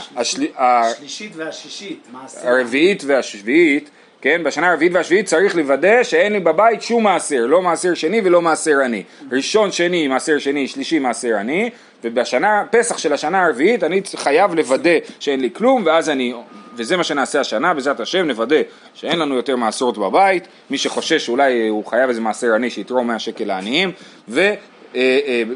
השלישית 0.57 1.37
והשישית, 1.37 2.09
הרביעית 2.43 3.03
והשביעית, 3.07 3.91
כן, 4.21 4.43
בשנה 4.45 4.71
הרביעית 4.71 4.93
והשביעית 4.95 5.27
צריך 5.27 5.57
לוודא 5.57 6.03
שאין 6.03 6.33
לי 6.33 6.41
בבית 6.41 6.83
שום 6.83 7.05
מעשר, 7.05 7.47
לא 7.47 7.63
מעשר 7.63 7.95
שני 7.95 8.21
ולא 8.25 8.43
מעשר 8.43 8.81
עני. 8.85 9.03
ראשון, 9.33 9.73
שני, 9.73 10.09
מעשר 10.09 10.39
שני, 10.39 10.69
שלישי, 10.69 10.99
מעשר 10.99 11.37
עני, 11.37 11.71
ובשנה, 12.05 12.65
פסח 12.71 12.99
של 12.99 13.13
השנה 13.13 13.45
הרביעית 13.45 13.85
אני 13.85 14.01
חייב 14.17 14.55
לוודא 14.55 14.91
שאין 15.21 15.41
לי 15.41 15.51
כלום, 15.53 15.83
ואז 15.87 16.11
אני 16.11 16.35
וזה 16.77 16.97
מה 16.97 17.05
שנעשה 17.05 17.41
השנה, 17.41 17.75
בעזרת 17.75 18.01
השם 18.01 18.27
נוודא 18.27 18.57
שאין 18.95 19.19
לנו 19.19 19.35
יותר 19.35 19.57
מעשרות 19.57 19.99
בבית, 19.99 20.49
מי 20.71 20.79
שחושש 20.79 21.27
שאולי 21.27 21.69
הוא 21.69 21.87
חייב 21.87 22.09
איזה 22.09 22.21
מעשר 22.21 22.55
עני 22.55 22.71
שיתרום 22.71 23.07
100 23.07 23.19
שקל 23.19 23.45
לעניים, 23.45 23.93
ו... 24.29 24.55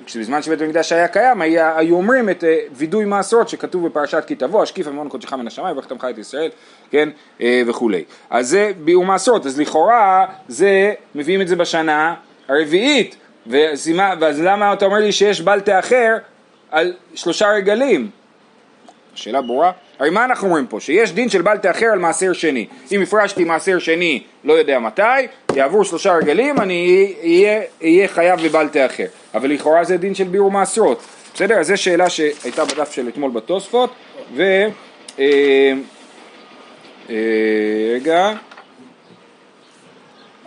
כשבזמן 0.06 0.36
אה, 0.36 0.42
שבית 0.42 0.62
המקדש 0.62 0.92
היה 0.92 1.08
קיים, 1.08 1.42
היו 1.42 1.96
אומרים 1.96 2.30
את 2.30 2.44
אה, 2.44 2.58
וידוי 2.72 3.04
מעשרות 3.04 3.48
שכתוב 3.48 3.86
בפרשת 3.86 4.24
כי 4.26 4.34
תבוא, 4.34 4.62
השקיף 4.62 4.88
אמון 4.88 5.08
קודשך 5.08 5.32
מן 5.32 5.46
השמיים, 5.46 5.72
וברכת 5.72 5.92
את 5.92 6.18
ישראל, 6.18 6.50
כן, 6.90 7.08
אה, 7.40 7.62
וכולי. 7.66 8.04
אז 8.30 8.48
זה 8.48 8.70
ביאור 8.84 9.04
מעשרות, 9.04 9.46
אז 9.46 9.60
לכאורה 9.60 10.26
זה, 10.48 10.92
מביאים 11.14 11.40
את 11.40 11.48
זה 11.48 11.56
בשנה 11.56 12.14
הרביעית, 12.48 13.16
ואז 13.46 14.40
למה 14.40 14.72
אתה 14.72 14.84
אומר 14.84 14.98
לי 14.98 15.12
שיש 15.12 15.40
בל 15.40 15.60
תאחר 15.60 16.16
על 16.70 16.92
שלושה 17.14 17.48
רגלים? 17.48 18.10
שאלה 19.14 19.42
ברורה. 19.42 19.72
הרי 19.98 20.10
מה 20.10 20.24
אנחנו 20.24 20.46
אומרים 20.46 20.66
פה? 20.66 20.80
שיש 20.80 21.12
דין 21.12 21.28
של 21.28 21.42
בל 21.42 21.56
תאחר 21.56 21.86
על 21.86 21.98
מעשר 21.98 22.32
שני. 22.32 22.66
אם 22.92 23.02
הפרשתי 23.02 23.44
מעשר 23.44 23.78
שני 23.78 24.22
לא 24.44 24.52
יודע 24.52 24.78
מתי, 24.78 25.02
יעברו 25.58 25.84
שלושה 25.84 26.14
רגלים, 26.14 26.60
אני 26.60 27.12
אהיה 27.82 28.08
חייב 28.08 28.40
בבל 28.40 28.68
תאחר. 28.68 29.04
אבל 29.34 29.50
לכאורה 29.50 29.84
זה 29.84 29.96
דין 29.96 30.14
של 30.14 30.24
ביאור 30.24 30.50
מעשרות. 30.50 31.02
בסדר? 31.34 31.54
אז 31.54 31.66
זו 31.66 31.76
שאלה 31.76 32.10
שהייתה 32.10 32.64
בדף 32.64 32.92
של 32.92 33.08
אתמול 33.08 33.30
בתוספות, 33.30 33.90
ו... 34.34 34.42
אה, 35.18 35.72
אה, 37.10 37.14
רגע. 37.94 38.32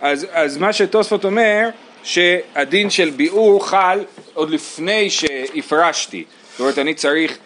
אז, 0.02 0.28
אז 0.32 0.58
מה 0.58 0.74
שתוספות 0.74 1.26
אומר, 1.26 1.70
שהדין 2.04 2.90
של 2.90 3.10
ביאור 3.10 3.68
חל 3.68 4.00
עוד 4.34 4.50
לפני 4.50 5.10
שהפרשתי. 5.10 6.24
זאת 6.52 6.60
אומרת, 6.60 6.78
אני 6.78 6.94
צריך 6.94 7.38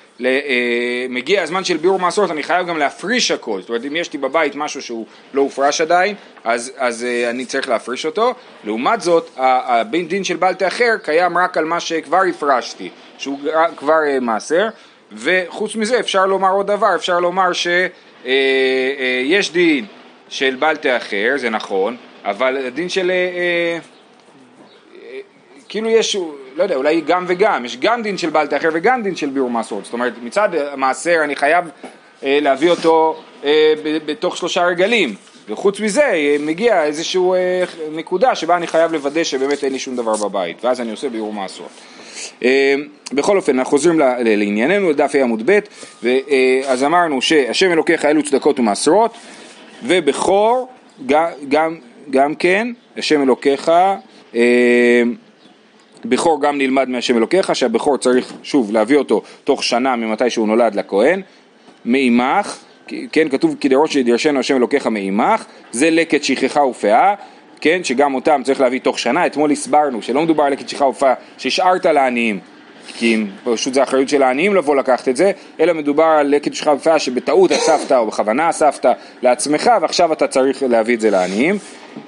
מגיע 1.09 1.41
הזמן 1.41 1.63
של 1.63 1.77
ביאור 1.77 1.99
מעשרות, 1.99 2.31
אני 2.31 2.43
חייב 2.43 2.67
גם 2.67 2.77
להפריש 2.77 3.31
הכל, 3.31 3.61
זאת 3.61 3.69
אומרת 3.69 3.85
אם 3.85 3.95
יש 3.95 4.13
לי 4.13 4.19
בבית 4.19 4.55
משהו 4.55 4.81
שהוא 4.81 5.05
לא 5.33 5.41
הופרש 5.41 5.81
עדיין, 5.81 6.15
אז, 6.43 6.71
אז 6.77 7.03
אה, 7.03 7.29
אני 7.29 7.45
צריך 7.45 7.69
להפריש 7.69 8.05
אותו, 8.05 8.33
לעומת 8.63 9.01
זאת 9.01 9.29
הבית 9.37 10.07
דין 10.07 10.23
של 10.23 10.35
בעל 10.35 10.53
תאחר 10.53 10.97
קיים 11.03 11.37
רק 11.37 11.57
על 11.57 11.65
מה 11.65 11.79
שכבר 11.79 12.21
הפרשתי, 12.29 12.89
שהוא 13.17 13.39
כבר 13.77 13.99
אה, 14.07 14.19
מעשר, 14.19 14.67
וחוץ 15.11 15.75
מזה 15.75 15.99
אפשר 15.99 16.25
לומר 16.25 16.51
עוד 16.51 16.67
דבר, 16.67 16.95
אפשר 16.95 17.19
לומר 17.19 17.53
שיש 17.53 19.51
דין 19.51 19.85
של 20.29 20.55
בעל 20.59 20.75
תאחר, 20.75 21.33
זה 21.35 21.49
נכון, 21.49 21.97
אבל 22.23 22.57
הדין 22.67 22.89
של, 22.89 23.11
כאילו 25.75 25.89
יש 25.89 26.17
לא 26.55 26.63
יודע, 26.63 26.75
אולי 26.75 27.01
גם 27.01 27.25
וגם, 27.27 27.65
יש 27.65 27.77
גם 27.77 28.01
דין 28.01 28.17
של 28.17 28.29
בעל 28.29 28.47
תאחר 28.47 28.69
וגם 28.73 29.03
דין 29.03 29.15
של 29.15 29.29
ביאור 29.29 29.49
מעשרות, 29.49 29.85
זאת 29.85 29.93
אומרת 29.93 30.13
מצד 30.23 30.49
המעשר 30.55 31.19
אני 31.23 31.35
חייב 31.35 31.65
אה, 32.23 32.39
להביא 32.41 32.69
אותו 32.69 33.21
אה, 33.43 33.73
בתוך 34.05 34.37
שלושה 34.37 34.65
רגלים, 34.65 35.15
וחוץ 35.49 35.79
מזה 35.79 36.03
אה, 36.03 36.35
מגיע 36.39 36.83
איזושהי 36.83 37.21
אה, 37.21 37.63
נקודה 37.91 38.35
שבה 38.35 38.57
אני 38.57 38.67
חייב 38.67 38.91
לוודא 38.91 39.23
שבאמת 39.23 39.63
אין 39.63 39.73
לי 39.73 39.79
שום 39.79 39.95
דבר 39.95 40.15
בבית, 40.15 40.65
ואז 40.65 40.81
אני 40.81 40.91
עושה 40.91 41.09
ביאור 41.09 41.33
מעשרות. 41.33 41.69
אה, 42.43 42.75
בכל 43.13 43.37
אופן, 43.37 43.57
אנחנו 43.57 43.71
חוזרים 43.71 43.99
לענייננו, 43.99 44.89
לדף 44.89 45.15
ה' 45.15 45.23
עמוד 45.23 45.51
ב', 45.51 45.59
אז 46.67 46.83
אמרנו 46.83 47.21
שהשם 47.21 47.71
אלוקיך 47.71 48.05
אלו 48.05 48.23
צדקות 48.23 48.59
ומעשרות, 48.59 49.13
ובכור 49.83 50.67
גם, 51.05 51.27
גם, 51.49 51.77
גם 52.09 52.35
כן, 52.35 52.67
השם 52.97 53.21
אלוקיך 53.21 53.71
בכור 56.09 56.41
גם 56.41 56.57
נלמד 56.57 56.89
מהשם 56.89 57.17
אלוקיך, 57.17 57.55
שהבכור 57.55 57.97
צריך 57.97 58.33
שוב 58.43 58.71
להביא 58.71 58.97
אותו 58.97 59.21
תוך 59.43 59.63
שנה 59.63 59.95
ממתי 59.95 60.29
שהוא 60.29 60.47
נולד 60.47 60.75
לכהן, 60.75 61.21
מעימך, 61.85 62.57
כן, 63.11 63.29
כתוב 63.29 63.55
כי 63.59 63.69
דרוש 63.69 63.95
ידרשנו 63.95 64.39
השם 64.39 64.55
אלוקיך 64.55 64.87
מעימך, 64.87 65.45
זה 65.71 65.89
לקט 65.89 66.23
שכחה 66.23 66.65
ופאה, 66.65 67.13
כן, 67.61 67.83
שגם 67.83 68.15
אותם 68.15 68.41
צריך 68.43 68.61
להביא 68.61 68.79
תוך 68.79 68.99
שנה, 68.99 69.25
אתמול 69.25 69.51
הסברנו 69.51 70.01
שלא 70.01 70.21
מדובר 70.21 70.43
על 70.43 70.51
לקט 70.51 70.69
שכחה 70.69 70.85
ופאה 70.85 71.13
שהשארת 71.37 71.85
לעניים, 71.85 72.39
כי 72.87 73.23
פשוט 73.43 73.73
זה 73.73 73.83
אחריות 73.83 74.09
של 74.09 74.23
העניים 74.23 74.55
לבוא 74.55 74.75
לקחת 74.75 75.09
את 75.09 75.15
זה, 75.15 75.31
אלא 75.59 75.73
מדובר 75.73 76.03
על 76.03 76.27
לקט 76.27 76.53
שכחה 76.53 76.73
ופאה 76.73 76.99
שבטעות 76.99 77.51
אספת 77.51 77.91
או 77.91 78.07
בכוונה 78.07 78.49
אספת 78.49 78.85
לעצמך 79.21 79.71
ועכשיו 79.81 80.13
אתה 80.13 80.27
צריך 80.27 80.63
להביא 80.63 80.95
את 80.95 81.01
זה 81.01 81.09
לעניים. 81.09 81.57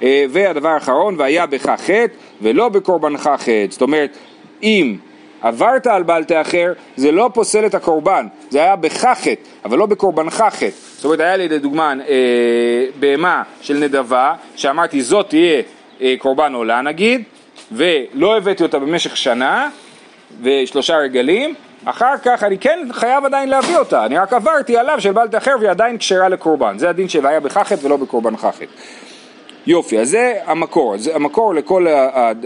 אה, 0.02 0.24
והדבר 0.30 0.68
האחרון, 0.68 1.14
והיה 1.18 1.46
בך 1.46 1.66
חטא 1.66 2.06
ולא 2.42 2.68
בקורבנך 2.68 3.30
חטא. 3.36 3.66
זאת 3.70 3.82
אומרת, 3.82 4.16
אם 4.62 4.96
עברת 5.42 5.86
על 5.86 6.02
בעל 6.02 6.24
תאחר, 6.24 6.72
זה 6.96 7.12
לא 7.12 7.30
פוסל 7.34 7.66
את 7.66 7.74
הקורבן, 7.74 8.26
זה 8.50 8.58
היה 8.58 8.76
בך 8.76 9.04
חטא, 9.04 9.34
אבל 9.64 9.78
לא 9.78 9.86
בקורבנך 9.86 10.34
חטא. 10.34 10.68
זאת 10.96 11.04
אומרת, 11.04 11.20
היה 11.20 11.36
לי 11.36 11.48
לדוגמה 11.48 11.94
אה, 12.08 12.84
בהמה 13.00 13.42
של 13.60 13.74
נדבה, 13.74 14.34
שאמרתי 14.56 15.02
זאת 15.02 15.28
תהיה 15.28 15.62
אה, 16.00 16.14
קורבן 16.18 16.54
עולה 16.54 16.80
נגיד, 16.80 17.22
ולא 17.72 18.36
הבאתי 18.36 18.62
אותה 18.62 18.78
במשך 18.78 19.16
שנה 19.16 19.68
ושלושה 20.42 20.96
רגלים, 20.96 21.54
אחר 21.84 22.14
כך 22.24 22.42
אני 22.42 22.58
כן 22.58 22.78
חייב 22.92 23.24
עדיין 23.24 23.48
להביא 23.48 23.76
אותה, 23.76 24.06
אני 24.06 24.18
רק 24.18 24.32
עברתי 24.32 24.76
עליו 24.76 25.00
של 25.00 25.12
בעל 25.12 25.28
תאחר 25.28 25.54
והיא 25.58 25.70
עדיין 25.70 25.98
כשרה 25.98 26.28
לקורבן, 26.28 26.78
זה 26.78 26.88
הדין 26.88 27.08
של 27.08 27.24
והיה 27.24 27.40
בך 27.40 27.58
חטא 27.58 27.86
ולא 27.86 27.96
בקורבנך 27.96 28.40
חטא. 28.40 28.64
יופי, 29.68 29.98
אז 29.98 30.10
זה 30.10 30.34
המקור, 30.46 30.98
זה 30.98 31.14
המקור 31.14 31.54
לכל 31.54 31.86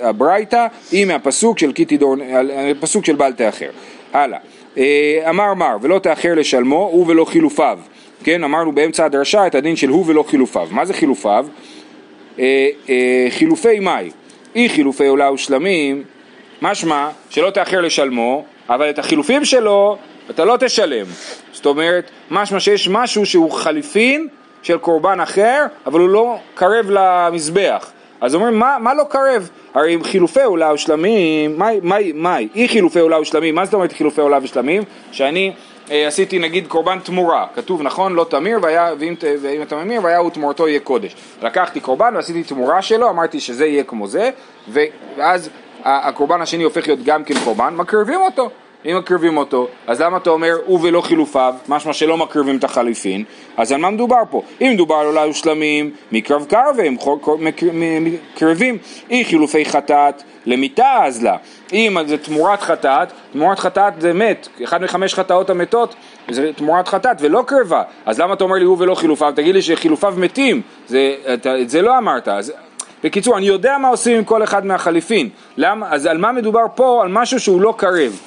הברייתא 0.02 0.67
היא 0.93 1.05
מהפסוק 1.05 1.59
של 1.59 1.73
כי 1.73 1.85
תדור, 1.85 2.17
הפסוק 2.71 3.05
של 3.05 3.17
בל 3.17 3.33
תאחר. 3.33 3.71
הלאה, 4.12 4.38
אה, 4.79 5.23
אמר 5.29 5.55
מר 5.55 5.76
ולא 5.83 5.99
תאחר 5.99 6.35
לשלמו 6.35 6.88
הוא 6.93 7.07
ולא 7.09 7.25
חילופיו, 7.25 7.79
כן, 8.25 8.45
אמרנו 8.45 8.73
באמצע 8.73 9.05
הדרשה 9.05 9.47
את 9.47 9.55
הדין 9.55 9.76
של 9.76 9.88
הוא 9.88 10.05
ולא 10.07 10.25
חילופיו, 10.29 10.69
מה 10.71 10.85
זה 10.85 10.95
חילופיו? 10.95 11.47
אה, 12.38 12.69
אה, 12.88 13.26
חילופי 13.31 13.81
מאי, 13.81 14.11
אי 14.55 14.69
חילופי 14.69 15.07
עולה 15.07 15.33
ושלמים, 15.33 16.02
משמע 16.62 17.09
שלא 17.31 17.50
תאחר 17.50 17.81
לשלמו 17.81 18.45
אבל 18.69 18.91
את 18.91 18.99
החילופים 18.99 19.45
שלו 19.45 19.97
אתה 20.31 20.45
לא 20.45 20.57
תשלם. 20.61 21.07
זאת 21.52 21.67
אומרת, 21.67 22.11
משמע 22.31 22.61
שיש 22.61 22.88
משהו 22.88 23.26
שהוא 23.26 23.50
חליפין 23.50 24.29
של 24.62 24.78
קורבן 24.78 25.21
אחר, 25.21 25.64
אבל 25.87 26.00
הוא 26.00 26.09
לא 26.09 26.37
קרב 26.54 26.87
למזבח. 26.90 27.92
אז 28.21 28.35
אומרים, 28.35 28.59
מה, 28.59 28.76
מה 28.81 28.95
לא 28.95 29.04
קרב? 29.09 29.50
הרי 29.75 29.95
עם 29.95 30.04
חילופי 30.04 30.42
עולה 30.42 30.73
ושלמים, 30.73 31.59
מהי, 31.59 31.81
מהי, 31.83 32.12
מהי? 32.12 32.49
אי 32.54 32.69
חילופי 32.69 32.99
עולה 32.99 33.21
ושלמים, 33.21 33.54
מה 33.54 33.64
זאת 33.64 33.75
אומרת 33.75 33.92
חילופי 33.92 34.21
עולה 34.21 34.38
ושלמים? 34.42 34.83
שאני 35.12 35.52
אה, 35.90 36.07
עשיתי 36.07 36.38
נגיד 36.38 36.66
קורבן 36.66 36.99
תמורה, 36.99 37.47
כתוב 37.54 37.83
נכון 37.83 38.14
לא 38.14 38.26
תמיר, 38.31 38.59
והיה, 38.62 38.90
ואם, 38.99 39.14
ואם 39.40 39.62
אתה 39.62 39.76
ממיר, 39.76 40.00
והיה 40.04 40.19
הוא 40.19 40.31
תמורתו 40.31 40.69
יהיה 40.69 40.81
קודש. 40.81 41.16
לקחתי 41.42 41.81
קורבן 41.81 42.16
ועשיתי 42.16 42.42
תמורה 42.42 42.83
שלו, 42.83 43.11
אמרתי 43.11 43.40
שזה 43.40 43.66
יהיה 43.66 43.85
כמו 43.85 44.07
זה, 44.07 44.31
ואז 45.16 45.50
הקורבן 45.85 46.42
השני 46.42 46.62
הופך 46.62 46.87
להיות 46.87 47.02
גם 47.04 47.25
כן 47.25 47.35
קורבן, 47.45 47.75
מקריבים 47.76 48.21
אותו. 48.21 48.50
אם 48.87 48.97
מקריבים 48.99 49.37
אותו, 49.37 49.69
אז 49.87 50.01
למה 50.01 50.17
אתה 50.17 50.31
אומר 50.31 50.57
הוא 50.65 50.81
ולא 50.83 51.01
חילופיו, 51.01 51.55
משמע 51.69 51.93
שלא 51.93 52.17
מקריבים 52.17 52.57
את 52.57 52.65
החליפין, 52.65 53.25
אז 53.57 53.73
על 53.73 53.81
מה 53.81 53.91
מדובר 53.91 54.23
פה? 54.31 54.43
אם 54.61 54.71
מדובר 54.75 54.95
על 54.95 55.07
אולי 55.07 55.29
ושלמים, 55.31 55.91
מקרב 56.12 56.47
קרב 56.49 56.77
הם 56.85 56.97
מקריבים, 58.01 58.79
אי 59.11 59.25
חילופי 59.25 59.65
חטאת 59.65 60.23
למיתה 60.47 60.99
אז 61.05 61.23
לה, 61.23 61.37
אם 61.73 61.97
זה 62.07 62.19
תמורת 62.19 62.62
חטאת, 62.62 63.09
תמורת 63.33 63.59
חטאת 63.59 63.93
זה 64.01 64.12
מת, 64.12 64.49
אחד 64.65 64.83
מחמש 64.83 65.15
חטאות 65.15 65.51
המתות 65.51 65.95
זה 66.31 66.53
תמורת 66.57 66.89
חטאת 66.89 67.17
ולא 67.21 67.45
קרבה, 67.47 67.83
אז 68.07 68.21
למה 68.21 68.35
אתה 68.35 68.45
אומר 68.45 68.57
לי 68.57 68.65
הוא 68.65 68.77
ולא 68.81 68.95
חילופיו? 68.95 69.33
תגיד 69.37 69.55
לי 69.55 69.62
שחילופיו 69.62 70.15
מתים, 70.17 70.61
זה, 70.87 71.15
אתה, 71.35 71.61
את 71.61 71.71
זה 71.71 71.83
לא 71.83 71.99
אמרת, 71.99 72.29
אז 72.29 72.53
בקיצור, 73.05 73.39
אני 73.39 73.47
יודע 73.47 73.79
מה 73.79 73.89
עושים 73.89 74.17
עם 74.17 74.25
כל 74.25 74.43
אחד 74.43 74.67
מהחליפין. 74.67 75.29
למה? 75.57 75.87
אז 75.91 76.07
על 76.07 76.19
מה 76.19 76.33
מדובר 76.33 76.65
פה? 76.75 77.01
על 77.03 77.09
משהו 77.09 77.41
שהוא 77.41 77.61
לא 77.61 77.75
קרב. 77.77 78.21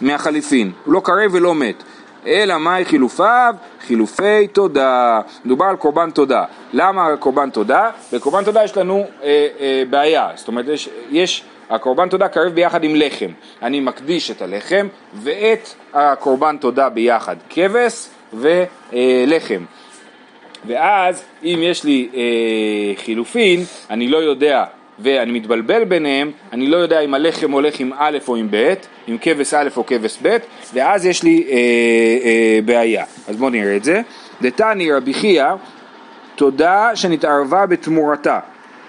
מהחליפין, 0.00 0.72
הוא 0.84 0.94
לא 0.94 1.00
קרב 1.04 1.30
ולא 1.32 1.54
מת. 1.54 1.82
אלא 2.26 2.58
מהי 2.58 2.84
חילופיו? 2.84 3.54
חילופי 3.86 4.46
תודה. 4.52 5.20
מדובר 5.44 5.64
על 5.64 5.76
קורבן 5.76 6.10
תודה. 6.10 6.44
למה 6.72 7.16
קורבן 7.16 7.50
תודה? 7.50 7.90
בקורבן 8.12 8.44
תודה 8.44 8.64
יש 8.64 8.76
לנו 8.76 9.06
אה, 9.22 9.48
אה, 9.60 9.82
בעיה. 9.90 10.30
זאת 10.34 10.48
אומרת, 10.48 10.64
יש, 10.68 10.88
יש 11.10 11.44
הקורבן 11.70 12.08
תודה 12.08 12.28
קרב 12.28 12.52
ביחד 12.52 12.84
עם 12.84 12.96
לחם. 12.96 13.30
אני 13.62 13.80
מקדיש 13.80 14.30
את 14.30 14.42
הלחם 14.42 14.88
ואת 15.14 15.68
הקורבן 15.94 16.56
תודה 16.56 16.88
ביחד. 16.88 17.36
כבש 17.50 18.08
ולחם. 18.32 19.64
ואז 20.66 21.24
אם 21.44 21.58
יש 21.62 21.84
לי 21.84 22.08
אה, 22.14 22.20
חילופין, 23.04 23.64
אני 23.90 24.08
לא 24.08 24.18
יודע 24.18 24.64
ואני 24.98 25.32
מתבלבל 25.32 25.84
ביניהם, 25.84 26.30
אני 26.52 26.66
לא 26.66 26.76
יודע 26.76 27.00
אם 27.00 27.14
הלחם 27.14 27.50
הולך 27.50 27.80
עם 27.80 27.92
א' 27.98 28.18
או 28.28 28.36
עם 28.36 28.48
ב', 28.50 28.74
עם 29.06 29.16
כבש 29.20 29.54
א' 29.54 29.68
או 29.76 29.86
כבש 29.86 30.18
ב', 30.22 30.36
ואז 30.74 31.06
יש 31.06 31.22
לי 31.22 31.44
אה, 31.50 31.56
אה, 32.24 32.58
בעיה. 32.64 33.04
אז 33.28 33.36
בואו 33.36 33.50
נראה 33.50 33.76
את 33.76 33.84
זה. 33.84 34.00
דתני 34.42 34.92
רבי 34.92 35.14
חייא, 35.14 35.52
תודה 36.34 36.90
שנתערבה 36.94 37.66
בתמורתה. 37.66 38.40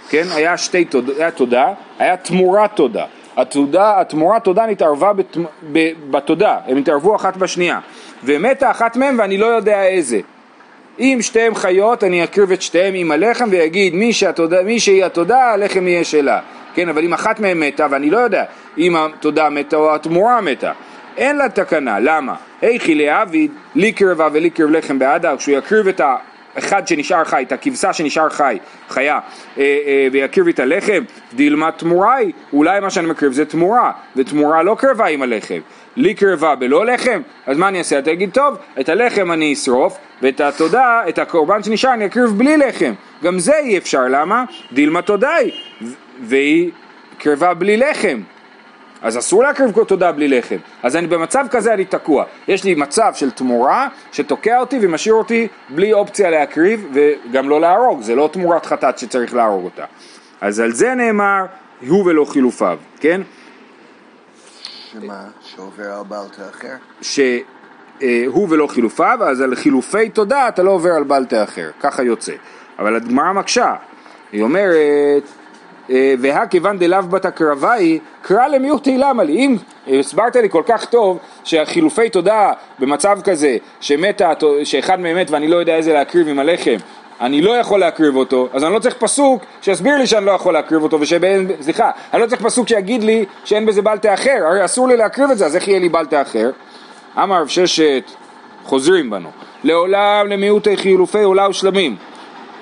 כן, 0.10 0.24
היה 0.36 0.57
שתי 0.57 0.86
תודה, 0.86 1.13
היה 1.17 1.31
תודה, 1.31 1.74
היה 2.00 2.17
תמורת 2.17 2.75
תודה. 2.75 3.05
התודה, 3.38 4.01
התמורת 4.01 4.43
תודה 4.43 4.65
נתערבה 4.65 5.13
בת, 5.13 5.38
ב, 5.72 5.89
בתודה, 6.12 6.57
הם 6.67 6.77
התערבו 6.77 7.15
אחת 7.15 7.38
בשנייה. 7.38 7.79
ומתה 8.24 8.72
אחת 8.72 8.95
מהם 8.98 9.19
ואני 9.19 9.38
לא 9.38 9.45
יודע 9.45 9.83
איזה. 9.83 10.19
אם 11.00 11.17
שתיהם 11.21 11.55
חיות, 11.55 12.03
אני 12.03 12.23
אקריב 12.23 12.51
את 12.51 12.62
שתיהם 12.62 12.93
עם 12.93 13.12
הלחם 13.12 13.47
ויגיד 13.50 13.95
מי, 13.95 14.13
שהתודה, 14.13 14.63
מי 14.63 14.79
שהיא 14.79 15.05
התודה, 15.05 15.51
הלחם 15.51 15.88
יהיה 15.88 16.03
שלה. 16.03 16.39
כן, 16.75 16.89
אבל 16.89 17.03
אם 17.03 17.13
אחת 17.13 17.39
מהן 17.39 17.59
מתה, 17.59 17.88
ואני 17.89 18.09
לא 18.09 18.17
יודע 18.17 18.43
אם 18.77 18.95
התודה 18.95 19.50
מתה 19.50 19.75
או 19.75 19.95
התמורה 19.95 20.41
מתה, 20.41 20.71
אין 21.17 21.38
לה 21.38 21.50
תקנה, 21.50 22.00
למה? 22.00 22.35
היכי 22.62 22.95
לעביד, 22.95 23.51
לי 23.75 23.91
קרבה 23.91 24.27
ולי 24.33 24.50
קרב 24.50 24.69
לחם 24.69 25.00
בעדה, 25.00 25.38
כשהוא 25.38 25.57
יקריב 25.57 25.88
את 25.88 26.01
האחד 26.55 26.88
שנשאר 26.88 27.24
חי, 27.24 27.43
את 27.48 27.51
הכבשה 27.51 27.93
שנשאר 27.93 28.29
חי, 28.29 28.57
חיה, 28.89 29.20
אה, 29.57 29.63
אה, 29.63 30.07
ויקריב 30.11 30.48
את 30.48 30.59
הלחם, 30.59 31.03
דילמה 31.33 31.72
תמורה 31.72 32.16
היא, 32.16 32.33
אולי 32.53 32.79
מה 32.79 32.89
שאני 32.89 33.07
מקריב 33.07 33.31
זה 33.31 33.46
תמורה, 33.46 33.92
ותמורה 34.16 34.63
לא 34.63 34.75
קרבה 34.79 35.05
עם 35.05 35.22
הלחם. 35.22 35.59
לי 35.96 36.13
קרבה 36.13 36.55
בלא 36.55 36.85
לחם, 36.85 37.22
אז 37.46 37.57
מה 37.57 37.68
אני 37.68 37.77
אעשה? 37.77 38.00
אתה 38.00 38.11
תגיד, 38.11 38.29
טוב, 38.33 38.57
את 38.79 38.89
הלחם 38.89 39.31
אני 39.31 39.53
אשרוף, 39.53 39.98
ואת 40.22 40.42
התודה, 40.42 41.01
את 41.09 41.20
הקורבן 41.20 41.63
שנשאר 41.63 41.94
אני 41.94 42.05
אקריב 42.05 42.29
בלי 42.29 42.57
לחם. 42.57 42.94
גם 43.24 43.39
זה 43.39 43.57
אי 43.57 43.77
אפשר, 43.77 44.01
למה? 44.09 44.44
דילמה 44.72 45.01
תודה 45.01 45.35
היא, 45.35 45.51
והיא 46.24 46.72
קרבה 47.18 47.53
בלי 47.53 47.77
לחם. 47.77 48.22
אז 49.03 49.18
אסור 49.18 49.44
להקריב 49.44 49.83
תודה 49.83 50.11
בלי 50.11 50.27
לחם. 50.27 50.57
אז 50.83 50.96
אני 50.96 51.07
במצב 51.07 51.46
כזה 51.51 51.74
אני 51.74 51.85
תקוע. 51.85 52.25
יש 52.48 52.63
לי 52.63 52.75
מצב 52.75 53.11
של 53.16 53.31
תמורה 53.31 53.87
שתוקע 54.11 54.59
אותי 54.59 54.79
ומשאיר 54.81 55.13
אותי 55.16 55.48
בלי 55.70 55.94
אופציה 55.94 56.29
להקריב 56.29 56.87
וגם 56.94 57.50
לא 57.50 57.61
להרוג, 57.61 58.01
זה 58.01 58.16
לא 58.16 58.29
תמורת 58.33 58.66
חטאת 58.66 58.98
שצריך 58.98 59.33
להרוג 59.33 59.63
אותה. 59.66 59.85
אז 60.42 60.59
על 60.59 60.72
זה 60.72 60.96
נאמר, 60.96 61.46
הוא 61.87 62.05
ולא 62.05 62.25
חילופיו, 62.25 62.77
כן? 63.00 63.22
שמה? 64.92 65.24
שעובר 65.42 65.92
על 65.92 66.03
בעל 66.07 66.27
תה 66.37 66.50
אחר? 66.50 66.74
שהוא 67.01 68.48
ולא 68.50 68.68
חילופיו, 68.68 69.20
אז 69.22 69.42
על 69.42 69.55
חילופי 69.55 70.09
תודה 70.09 70.48
אתה 70.48 70.63
לא 70.63 70.72
עובר 70.72 70.92
על 70.92 71.03
בעל 71.03 71.25
תה 71.25 71.44
אחר, 71.44 71.70
ככה 71.79 72.03
יוצא. 72.03 72.33
אבל 72.79 72.96
הגמרא 72.96 73.33
מקשה, 73.33 73.75
היא 74.31 74.42
אומרת, 74.44 75.24
אה, 75.89 76.13
והא 76.19 76.46
כיוון 76.46 76.77
דלאו 76.79 77.03
בת 77.03 77.25
הקרבי, 77.25 78.00
קרא 78.22 78.48
למיעוטי 78.48 78.98
למה 78.98 79.24
לי. 79.24 79.33
אם 79.33 79.57
הסברת 80.00 80.35
לי 80.35 80.50
כל 80.50 80.63
כך 80.65 80.85
טוב 80.85 81.19
שהחילופי 81.43 82.09
תודה 82.09 82.51
במצב 82.79 83.19
כזה, 83.24 83.57
שמתה, 83.79 84.31
שאחד 84.63 85.00
מהם 85.00 85.17
מת 85.17 85.31
ואני 85.31 85.48
לא 85.48 85.55
יודע 85.55 85.75
איזה 85.75 85.93
להקריב 85.93 86.27
עם 86.27 86.39
הלחם, 86.39 86.75
אני 87.22 87.41
לא 87.41 87.51
יכול 87.51 87.79
להקריב 87.79 88.15
אותו, 88.15 88.48
אז 88.53 88.63
אני 88.63 88.74
לא 88.74 88.79
צריך 88.79 88.96
פסוק 88.96 89.43
שיסביר 89.61 89.98
לי 89.98 90.07
שאני 90.07 90.25
לא 90.25 90.31
יכול 90.31 90.53
להקריב 90.53 90.83
אותו, 90.83 91.00
ושבין, 91.00 91.51
סליחה, 91.61 91.91
אני 92.13 92.22
לא 92.22 92.27
צריך 92.27 92.41
פסוק 92.41 92.67
שיגיד 92.67 93.03
לי 93.03 93.25
שאין 93.46 93.65
בזה 93.65 93.81
בלטה 93.81 94.13
אחר, 94.13 94.37
הרי 94.48 94.65
אסור 94.65 94.87
לי 94.87 94.98
להקריב 94.98 95.31
את 95.31 95.37
זה, 95.37 95.46
אז 95.46 95.55
איך 95.55 95.67
יהיה 95.67 95.79
לי 95.79 95.89
בלטה 95.89 96.22
אחר? 96.22 96.51
אמר 97.17 97.41
רב 97.41 97.48
ששת, 97.48 98.11
חוזרים 98.63 99.09
בנו, 99.09 99.29
לעולם 99.63 100.27
למיעוטי 100.27 100.77
חילופי 100.77 101.24
עולה 101.24 101.50
ושלמים. 101.50 101.96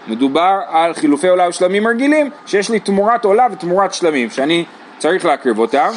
מדובר 0.08 0.60
על 0.68 0.94
חילופי 0.94 1.28
עולה 1.28 1.50
ושלמים 1.50 1.88
רגילים, 1.88 2.30
שיש 2.46 2.70
לי 2.70 2.80
תמורת 2.80 3.26
עולה 3.26 3.48
ותמורת 3.52 3.94
שלמים, 3.94 4.30
שאני 4.30 4.66
צריך 4.98 5.26
להקריב 5.26 5.60
אותם, 5.60 5.90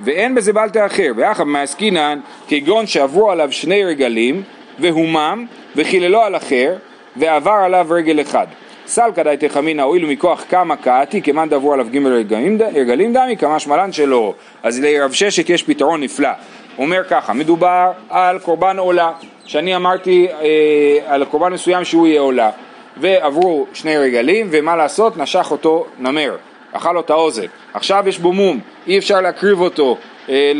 ואין 0.00 0.34
בזה 0.34 0.52
בלטה 0.52 0.86
אחר. 0.86 1.12
ויחד 1.16 1.44
מעסקינן, 1.44 2.20
כגון 2.48 2.86
שעברו 2.86 3.30
עליו 3.30 3.52
שני 3.52 3.84
רגלים, 3.84 4.42
והומם, 4.78 5.46
וחיללו 5.76 6.22
על 6.22 6.36
אחר, 6.36 6.76
ועבר 7.16 7.50
עליו 7.64 7.86
רגל 7.90 8.20
אחד. 8.20 8.46
סלקא 8.86 9.22
די 9.22 9.36
תחמינא 9.48 9.82
הואיל 9.82 10.06
מכוח 10.06 10.44
כמה 10.48 10.76
קעתי 10.76 11.22
כמאן 11.22 11.48
דברו 11.48 11.72
עליו 11.72 11.86
ג' 11.92 12.62
רגלים 12.74 13.12
דמי 13.12 13.36
כמה 13.36 13.58
שמלן 13.58 13.92
שלא 13.92 14.34
אז 14.62 14.80
לרב 14.80 15.12
ששת 15.12 15.50
יש 15.50 15.62
פתרון 15.62 16.00
נפלא 16.00 16.28
אומר 16.78 17.04
ככה 17.10 17.32
מדובר 17.32 17.90
על 18.08 18.38
קורבן 18.38 18.78
עולה 18.78 19.12
שאני 19.44 19.76
אמרתי 19.76 20.28
אה, 20.30 20.98
על 21.06 21.24
קורבן 21.24 21.52
מסוים 21.52 21.84
שהוא 21.84 22.06
יהיה 22.06 22.20
עולה 22.20 22.50
ועברו 23.00 23.66
שני 23.74 23.98
רגלים 23.98 24.48
ומה 24.50 24.76
לעשות? 24.76 25.16
נשך 25.16 25.48
אותו 25.50 25.86
נמר. 25.98 26.36
אכל 26.72 26.92
לו 26.92 27.00
את 27.00 27.10
האוזן 27.10 27.46
עכשיו 27.74 28.04
יש 28.06 28.18
בו 28.18 28.32
מום. 28.32 28.60
אי 28.86 28.98
אפשר 28.98 29.20
להקריב 29.20 29.60
אותו 29.60 29.96
אה, 30.28 30.52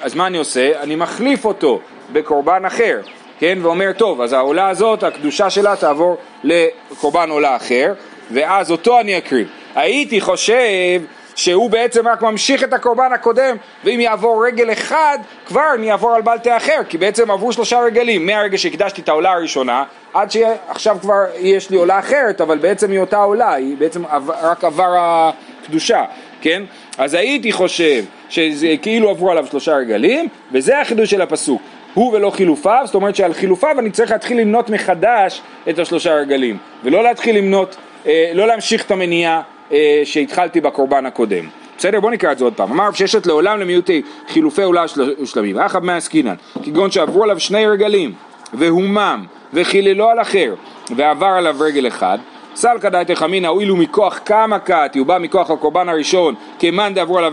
אז 0.00 0.14
מה 0.14 0.26
אני 0.26 0.38
עושה? 0.38 0.80
אני 0.80 0.96
מחליף 0.96 1.44
אותו 1.44 1.80
בקורבן 2.12 2.64
אחר 2.64 3.00
כן, 3.38 3.58
ואומר, 3.62 3.92
טוב, 3.92 4.20
אז 4.20 4.32
העולה 4.32 4.68
הזאת, 4.68 5.02
הקדושה 5.02 5.50
שלה 5.50 5.76
תעבור 5.76 6.16
לקורבן 6.44 7.30
עולה 7.30 7.56
אחר, 7.56 7.92
ואז 8.30 8.70
אותו 8.70 9.00
אני 9.00 9.18
אקריב. 9.18 9.48
הייתי 9.74 10.20
חושב 10.20 11.00
שהוא 11.34 11.70
בעצם 11.70 12.08
רק 12.08 12.22
ממשיך 12.22 12.64
את 12.64 12.72
הקורבן 12.72 13.12
הקודם, 13.12 13.56
ואם 13.84 14.00
יעבור 14.00 14.46
רגל 14.46 14.72
אחד, 14.72 15.18
כבר 15.46 15.74
אני 15.74 15.92
אעבור 15.92 16.14
על 16.14 16.22
בלטה 16.22 16.56
אחר, 16.56 16.80
כי 16.88 16.98
בעצם 16.98 17.30
עברו 17.30 17.52
שלושה 17.52 17.80
רגלים, 17.80 18.26
מהרגע 18.26 18.58
שהקדשתי 18.58 19.00
את 19.00 19.08
העולה 19.08 19.32
הראשונה, 19.32 19.84
עד 20.14 20.30
שעכשיו 20.30 20.96
כבר 21.00 21.24
יש 21.38 21.70
לי 21.70 21.76
עולה 21.76 21.98
אחרת, 21.98 22.40
אבל 22.40 22.58
בעצם 22.58 22.90
היא 22.90 23.00
אותה 23.00 23.18
עולה, 23.18 23.52
היא 23.52 23.76
בעצם 23.76 24.02
רק 24.42 24.64
עבר 24.64 24.94
הקדושה, 24.98 26.04
כן? 26.40 26.62
אז 26.98 27.14
הייתי 27.14 27.52
חושב 27.52 28.04
שזה 28.28 28.74
כאילו 28.82 29.10
עברו 29.10 29.30
עליו 29.30 29.46
שלושה 29.46 29.74
רגלים, 29.76 30.28
וזה 30.52 30.80
החידוש 30.80 31.10
של 31.10 31.22
הפסוק. 31.22 31.62
הוא 31.94 32.12
ולא 32.12 32.30
חילופיו, 32.30 32.82
זאת 32.84 32.94
אומרת 32.94 33.16
שעל 33.16 33.34
חילופיו 33.34 33.78
אני 33.78 33.90
צריך 33.90 34.10
להתחיל 34.10 34.40
למנות 34.40 34.70
מחדש 34.70 35.42
את 35.68 35.78
השלושה 35.78 36.14
רגלים, 36.14 36.58
ולא 36.84 37.02
להתחיל 37.02 37.36
למנות, 37.38 37.76
אה, 38.06 38.30
לא 38.34 38.46
להמשיך 38.46 38.86
את 38.86 38.90
המניעה 38.90 39.42
אה, 39.72 40.02
שהתחלתי 40.04 40.60
בקורבן 40.60 41.06
הקודם. 41.06 41.44
בסדר? 41.78 42.00
בוא 42.00 42.10
נקרא 42.10 42.32
את 42.32 42.38
זה 42.38 42.44
עוד 42.44 42.54
פעם. 42.54 42.72
אמר 42.72 42.92
ששת 42.92 43.26
לעולם 43.26 43.60
למיעוטי 43.60 44.02
חילופי 44.28 44.62
עולה 44.62 44.84
ושלמים. 45.20 45.58
אחא 45.58 45.78
מעסקינן, 45.82 46.34
כגון 46.62 46.90
שעברו 46.90 47.22
עליו 47.22 47.40
שני 47.40 47.66
רגלים, 47.66 48.12
והומם, 48.52 49.24
וחיללו 49.52 50.10
על 50.10 50.20
אחר, 50.20 50.54
ועבר 50.96 51.26
עליו 51.26 51.56
רגל 51.60 51.86
אחד, 51.86 52.18
סלקא 52.54 52.88
דייתא 52.88 53.14
חמינא 53.14 53.46
הואיל 53.46 53.70
ומכוח 53.70 54.20
כמה 54.24 54.58
קאתי, 54.58 54.98
הוא 54.98 55.06
בא 55.06 55.18
מכוח 55.20 55.50
הקורבן 55.50 55.88
הראשון, 55.88 56.34
כמאן 56.58 56.94
דעברו 56.94 57.18
עליו 57.18 57.32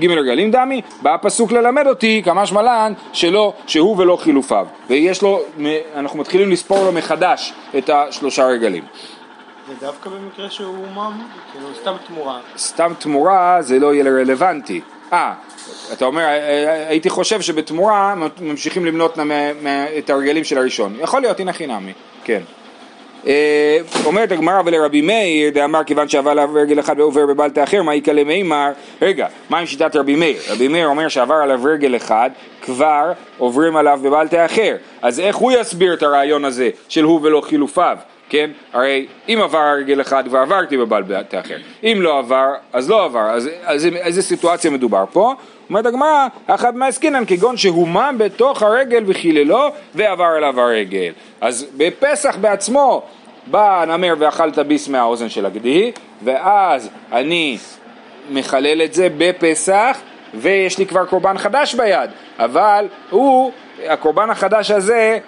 ג' 0.00 0.06
רגלים 0.06 0.50
דמי, 0.50 0.80
בא 1.02 1.14
הפסוק 1.14 1.52
ללמד 1.52 1.86
אותי, 1.86 2.22
כמשמע 2.24 2.62
לן, 2.62 2.92
שלא, 3.12 3.52
שהוא 3.66 3.98
ולא 3.98 4.16
חילופיו. 4.16 4.66
ויש 4.90 5.22
לו, 5.22 5.40
אנחנו 5.96 6.18
מתחילים 6.18 6.50
לספור 6.50 6.84
לו 6.84 6.92
מחדש 6.92 7.52
את 7.78 7.90
השלושה 7.90 8.46
רגלים. 8.46 8.84
זה 9.68 9.74
דווקא 9.80 10.10
במקרה 10.10 10.50
שהוא 10.50 10.86
מם, 10.94 11.26
כאילו 11.52 11.68
סתם 11.80 11.94
תמורה. 12.06 12.40
סתם 12.56 12.92
תמורה 12.98 13.62
זה 13.62 13.78
לא 13.78 13.94
יהיה 13.94 14.04
רלוונטי. 14.04 14.80
אה, 15.12 15.34
אתה 15.92 16.04
אומר, 16.04 16.22
הייתי 16.88 17.10
חושב 17.10 17.40
שבתמורה 17.40 18.14
ממשיכים 18.40 18.86
למנות 18.86 19.18
את 19.98 20.10
הרגלים 20.10 20.44
של 20.44 20.58
הראשון. 20.58 20.96
יכול 21.00 21.20
להיות, 21.20 21.40
הנה 21.40 21.52
חינמי, 21.52 21.92
כן. 22.24 22.42
אה, 23.26 23.78
אומרת 24.04 24.32
הגמרא 24.32 24.62
ולרבי 24.64 25.00
מאיר, 25.00 25.50
דאמר 25.50 25.84
כיוון 25.84 26.08
שעבר 26.08 26.30
עליו 26.30 26.50
רגל 26.54 26.80
אחד 26.80 26.94
ועובר 26.98 27.26
בבלטה 27.26 27.64
אחר, 27.64 27.82
מה 27.82 27.94
יקלה 27.94 28.24
מימר? 28.24 28.72
רגע, 29.02 29.26
מה 29.50 29.58
עם 29.58 29.66
שיטת 29.66 29.96
רבי 29.96 30.16
מאיר? 30.16 30.36
רבי 30.50 30.68
מאיר 30.68 30.86
אומר 30.86 31.08
שעבר 31.08 31.34
עליו 31.34 31.60
רגל 31.64 31.96
אחד, 31.96 32.30
כבר 32.62 33.12
עוברים 33.38 33.76
עליו 33.76 34.00
בבלטה 34.02 34.44
אחר. 34.44 34.76
אז 35.02 35.20
איך 35.20 35.36
הוא 35.36 35.52
יסביר 35.52 35.94
את 35.94 36.02
הרעיון 36.02 36.44
הזה 36.44 36.70
של 36.88 37.04
הוא 37.04 37.20
ולא 37.22 37.40
חילופיו? 37.40 37.96
כן? 38.32 38.50
הרי 38.72 39.06
אם 39.28 39.40
עבר 39.42 39.74
רגל 39.78 40.00
אחד 40.00 40.24
כבר 40.28 40.38
עברתי 40.38 40.76
בבעל 40.76 41.02
בית 41.02 41.34
אחר, 41.34 41.56
אם 41.82 41.98
לא 42.00 42.18
עבר 42.18 42.46
אז 42.72 42.90
לא 42.90 43.04
עבר, 43.04 43.30
אז, 43.30 43.50
אז 43.64 43.86
איזה 43.86 44.22
סיטואציה 44.22 44.70
מדובר 44.70 45.04
פה? 45.12 45.34
אומרת 45.68 45.86
הגמרא, 45.86 46.26
אחת 46.46 46.74
מהעסקינן 46.74 47.24
כגון 47.26 47.56
שהומם 47.56 48.14
בתוך 48.18 48.62
הרגל 48.62 49.04
וחיללו 49.06 49.68
ועבר 49.94 50.24
עליו 50.24 50.60
הרגל. 50.60 51.12
אז 51.40 51.66
בפסח 51.76 52.36
בעצמו 52.40 53.02
בא 53.46 53.82
הנמר 53.82 54.14
ואכל 54.18 54.48
את 54.48 54.58
הביס 54.58 54.88
מהאוזן 54.88 55.28
של 55.28 55.46
הגדי, 55.46 55.92
ואז 56.24 56.88
אני 57.12 57.58
מחלל 58.30 58.82
את 58.82 58.94
זה 58.94 59.08
בפסח, 59.18 59.98
ויש 60.34 60.78
לי 60.78 60.86
כבר 60.86 61.04
קורבן 61.04 61.38
חדש 61.38 61.74
ביד, 61.74 62.10
אבל 62.38 62.86
הוא, 63.10 63.52
הקורבן 63.86 64.30
החדש 64.30 64.70
הזה 64.70 65.18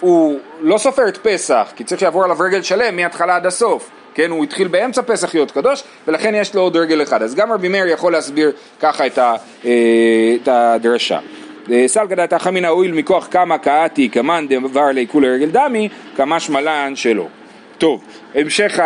הוא 0.00 0.38
לא 0.60 0.78
סופר 0.78 1.08
את 1.08 1.16
פסח, 1.16 1.72
כי 1.76 1.84
צריך 1.84 2.02
לעבור 2.02 2.24
עליו 2.24 2.36
רגל 2.40 2.62
שלם 2.62 2.96
מההתחלה 2.96 3.36
עד 3.36 3.46
הסוף. 3.46 3.90
כן, 4.14 4.30
הוא 4.30 4.44
התחיל 4.44 4.68
באמצע 4.68 5.02
פסח 5.02 5.34
להיות 5.34 5.50
קדוש, 5.50 5.84
ולכן 6.08 6.34
יש 6.34 6.54
לו 6.54 6.62
עוד 6.62 6.76
רגל 6.76 7.02
אחד. 7.02 7.22
אז 7.22 7.34
גם 7.34 7.52
רבי 7.52 7.68
מאיר 7.68 7.86
יכול 7.86 8.12
להסביר 8.12 8.52
ככה 8.80 9.06
את, 9.06 9.18
ה, 9.18 9.34
אה, 9.64 9.70
את 10.42 10.48
הדרשה. 10.48 11.18
אה, 11.72 11.84
סלקא 11.86 12.14
דתא 12.14 12.38
חמינא 12.38 12.66
הואיל 12.66 12.92
מכוח 12.92 13.28
כמה 13.30 13.58
קאתי 13.58 14.08
כמאן 14.10 14.46
דבר 14.48 14.86
לי 14.86 15.06
כולי 15.08 15.28
רגל 15.28 15.50
דמי, 15.50 15.88
כמה 16.16 16.40
שמלן 16.40 16.96
שלו. 16.96 17.28
טוב, 17.78 18.04
המשך 18.34 18.78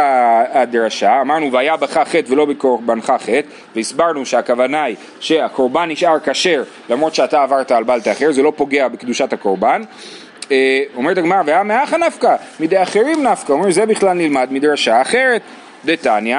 הדרשה, 0.53 1.20
אמרנו 1.20 1.53
והיה 1.53 1.77
בך 1.77 1.99
חטא 1.99 2.33
ולא 2.33 2.44
בקורבנך 2.44 3.12
חטא, 3.18 3.49
והסברנו 3.77 4.27
שהכוונה 4.27 4.83
היא 4.83 4.96
שהקורבן 5.20 5.90
נשאר 5.90 6.16
כשר 6.25 6.62
למרות 6.88 7.14
שאתה 7.14 7.42
עברת 7.42 7.73
על 7.73 7.85
בלטה 7.85 8.12
אחר, 8.12 8.33
זה 8.33 8.42
לא 8.42 8.53
פוגע 8.57 8.88
בקדושת 8.88 9.33
הקורבן. 9.33 9.83
אה, 10.52 10.82
אומרת 10.94 11.18
הגמרא, 11.18 11.42
והיה 11.46 11.62
מאחה 11.62 11.96
נפקא, 11.96 12.36
מידי 12.60 12.82
אחרים 12.82 13.26
נפקא, 13.26 13.52
אומרים 13.52 13.72
זה 13.72 13.86
בכלל 13.86 14.16
נלמד 14.16 14.48
מדרשה 14.50 15.02
אחרת, 15.02 15.42
דתניא, 15.84 16.38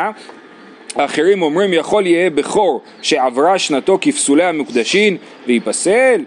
האחרים 0.95 1.41
אומרים 1.41 1.74
יכול 1.74 2.08
יהיה 2.08 2.30
בכור 2.30 2.82
שעברה 3.02 3.60
שנתו 3.60 3.97
כפסולי 4.02 4.43
המוקדשין 4.43 5.17
וייפסל. 5.47 6.24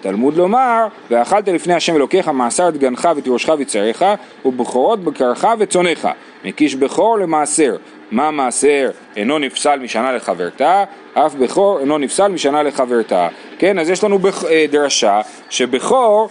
תלמוד 0.00 0.36
לומר 0.36 0.86
ואכלת 1.10 1.48
לפני 1.48 1.74
השם 1.74 1.96
אלוקיך 1.96 2.28
מעשר 2.28 2.70
דגנך 2.70 3.08
ותירושך 3.16 3.52
וצריך 3.58 4.04
ובכורות 4.44 5.04
בקרך 5.04 5.44
וצונך. 5.58 6.08
מקיש 6.44 6.74
בכור 6.74 7.18
למעשר. 7.18 7.76
מה 8.10 8.30
מעשר? 8.30 8.90
אינו 9.16 9.38
נפסל 9.38 9.78
משנה 9.78 10.12
לחברתה. 10.12 10.84
אף 11.14 11.34
בכור 11.34 11.80
אינו 11.80 11.98
נפסל 11.98 12.28
משנה 12.28 12.62
לחברתה. 12.62 13.28
כן 13.58 13.78
אז 13.78 13.90
יש 13.90 14.04
לנו 14.04 14.18
אה, 14.50 14.64
דרשה 14.70 15.20
שבכור 15.50 16.28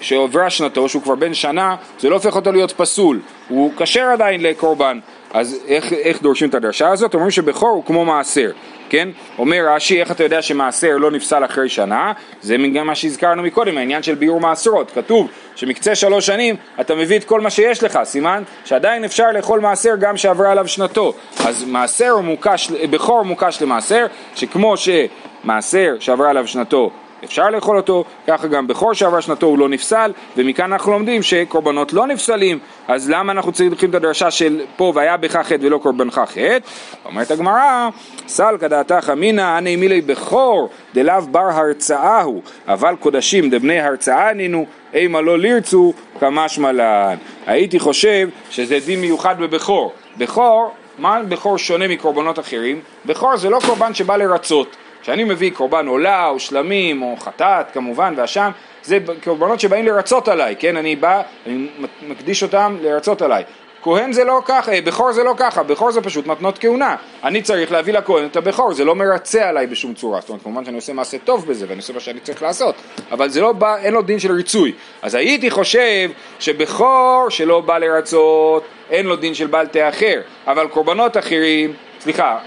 שעוברה 0.00 0.50
שנתו, 0.50 0.88
שהוא 0.88 1.02
כבר 1.02 1.14
בן 1.14 1.34
שנה, 1.34 1.76
זה 1.98 2.10
לא 2.10 2.14
הופך 2.14 2.36
אותו 2.36 2.52
להיות 2.52 2.72
פסול, 2.72 3.20
הוא 3.48 3.72
כשר 3.76 4.04
עדיין 4.04 4.42
לקורבן. 4.42 4.98
אז 5.34 5.56
איך, 5.68 5.92
איך 5.92 6.22
דורשים 6.22 6.48
את 6.48 6.54
הדרשה 6.54 6.88
הזאת? 6.88 7.14
אומרים 7.14 7.30
שבכור 7.30 7.68
הוא 7.68 7.84
כמו 7.84 8.04
מעשר, 8.04 8.50
כן? 8.88 9.08
אומר 9.38 9.64
רש"י, 9.68 10.00
איך 10.00 10.10
אתה 10.10 10.24
יודע 10.24 10.42
שמעשר 10.42 10.96
לא 10.96 11.10
נפסל 11.10 11.44
אחרי 11.44 11.68
שנה? 11.68 12.12
זה 12.42 12.56
גם 12.74 12.86
מה 12.86 12.94
שהזכרנו 12.94 13.42
מקודם, 13.42 13.78
העניין 13.78 14.02
של 14.02 14.14
ביאור 14.14 14.40
מעשרות. 14.40 14.90
כתוב 14.90 15.28
שמקצה 15.56 15.94
שלוש 15.94 16.26
שנים 16.26 16.56
אתה 16.80 16.94
מביא 16.94 17.16
את 17.16 17.24
כל 17.24 17.40
מה 17.40 17.50
שיש 17.50 17.82
לך, 17.82 17.98
סימן 18.04 18.42
שעדיין 18.64 19.04
אפשר 19.04 19.26
לאכול 19.34 19.60
מעשר 19.60 19.96
גם 20.00 20.16
שעברה 20.16 20.52
עליו 20.52 20.68
שנתו. 20.68 21.12
אז 21.46 21.64
מעשר 21.64 22.10
הוא 22.10 22.24
מוקש, 22.24 22.70
בכור 22.90 23.22
מוקש 23.22 23.62
למעשר, 23.62 24.06
שכמו 24.34 24.74
שמעשר 24.76 25.94
שעברה 26.00 26.30
עליו 26.30 26.46
שנתו 26.46 26.90
אפשר 27.26 27.50
לאכול 27.50 27.76
אותו, 27.76 28.04
ככה 28.26 28.48
גם 28.48 28.66
בכור 28.66 28.94
שעבר 28.94 29.20
שנתו 29.20 29.46
הוא 29.46 29.58
לא 29.58 29.68
נפסל, 29.68 30.12
ומכאן 30.36 30.72
אנחנו 30.72 30.92
לומדים 30.92 31.22
שקורבנות 31.22 31.92
לא 31.92 32.06
נפסלים, 32.06 32.58
אז 32.88 33.10
למה 33.10 33.32
אנחנו 33.32 33.52
צריכים 33.52 33.90
את 33.90 33.94
הדרשה 33.94 34.30
של 34.30 34.60
פה 34.76 34.92
והיה 34.94 35.16
בך 35.16 35.36
חטא 35.36 35.56
ולא 35.60 35.78
קורבנך 35.78 36.20
חטא? 36.26 36.58
אומרת 37.04 37.30
הגמרא, 37.30 37.88
סלקא 38.28 38.68
דעתך 38.68 39.10
אמינא 39.12 39.58
אני 39.58 39.76
מילי 39.76 40.00
בכור 40.00 40.68
דלאו 40.94 41.22
בר 41.22 41.40
הרצאה 41.40 42.22
הוא, 42.22 42.42
אבל 42.68 42.94
קודשים 43.00 43.50
דבני 43.50 43.80
הרצאה 43.80 44.32
נינו, 44.32 44.66
אימה 44.94 45.20
לא 45.20 45.38
לירצו 45.38 45.92
כמשמע 46.20 46.72
לן. 46.72 47.16
הייתי 47.46 47.78
חושב 47.78 48.28
שזה 48.50 48.78
דין 48.86 49.00
מיוחד 49.00 49.38
בבכור. 49.38 49.92
בכור, 50.18 50.70
מה 50.98 51.22
בכור 51.22 51.58
שונה 51.58 51.88
מקורבנות 51.88 52.38
אחרים? 52.38 52.80
בכור 53.06 53.36
זה 53.36 53.50
לא 53.50 53.58
קורבן 53.66 53.94
שבא 53.94 54.16
לרצות. 54.16 54.76
כשאני 55.06 55.24
מביא 55.24 55.50
קורבן 55.50 55.86
עולה 55.86 56.28
או 56.28 56.38
שלמים 56.38 57.02
או 57.02 57.16
חטאת 57.20 57.70
כמובן 57.72 58.14
ואשם, 58.16 58.50
זה 58.82 58.98
קורבנות 59.24 59.60
שבאים 59.60 59.86
לרצות 59.86 60.28
עליי, 60.28 60.56
כן? 60.58 60.76
אני 60.76 60.96
בא, 60.96 61.22
אני 61.46 61.66
מקדיש 62.08 62.42
אותם 62.42 62.76
לרצות 62.82 63.22
עליי. 63.22 63.44
כהן 63.82 64.12
זה 64.12 64.24
לא 64.24 64.40
ככה, 64.44 64.72
אה, 64.72 64.80
בכור 64.80 65.12
זה 65.12 65.24
לא 65.24 65.34
ככה, 65.36 65.62
בכור 65.62 65.90
זה 65.90 66.00
פשוט 66.00 66.26
מתנות 66.26 66.58
כהונה. 66.58 66.96
אני 67.24 67.42
צריך 67.42 67.72
להביא 67.72 67.92
לכהן 67.92 68.26
את 68.26 68.36
הבכור, 68.36 68.74
זה 68.74 68.84
לא 68.84 68.94
מרצה 68.94 69.48
עליי 69.48 69.66
בשום 69.66 69.94
צורה. 69.94 70.20
זאת 70.20 70.28
אומרת, 70.28 70.42
כמובן 70.42 70.64
שאני 70.64 70.76
עושה 70.76 70.92
מעשה 70.92 71.18
טוב 71.18 71.46
בזה 71.46 71.66
ואני 71.68 71.78
עושה 71.78 71.92
מה 71.92 72.00
שאני 72.00 72.20
צריך 72.20 72.42
לעשות, 72.42 72.74
אבל 73.10 73.28
זה 73.28 73.40
לא 73.40 73.52
בא, 73.52 73.76
אין 73.76 73.94
לו 73.94 74.02
דין 74.02 74.18
של 74.18 74.32
ריצוי. 74.32 74.72
אז 75.02 75.14
הייתי 75.14 75.50
חושב 75.50 76.10
שבכור 76.40 77.26
שלא 77.28 77.60
בא 77.60 77.78
לרצות, 77.78 78.64
אין 78.90 79.06
לו 79.06 79.16
דין 79.16 79.34
של 79.34 79.46
בעל 79.46 79.66
תה 79.66 79.88
אחר, 79.88 80.20
אבל 80.46 80.68
קורבנות 80.68 81.16
אחרים, 81.16 81.72
סליחה, 82.00 82.38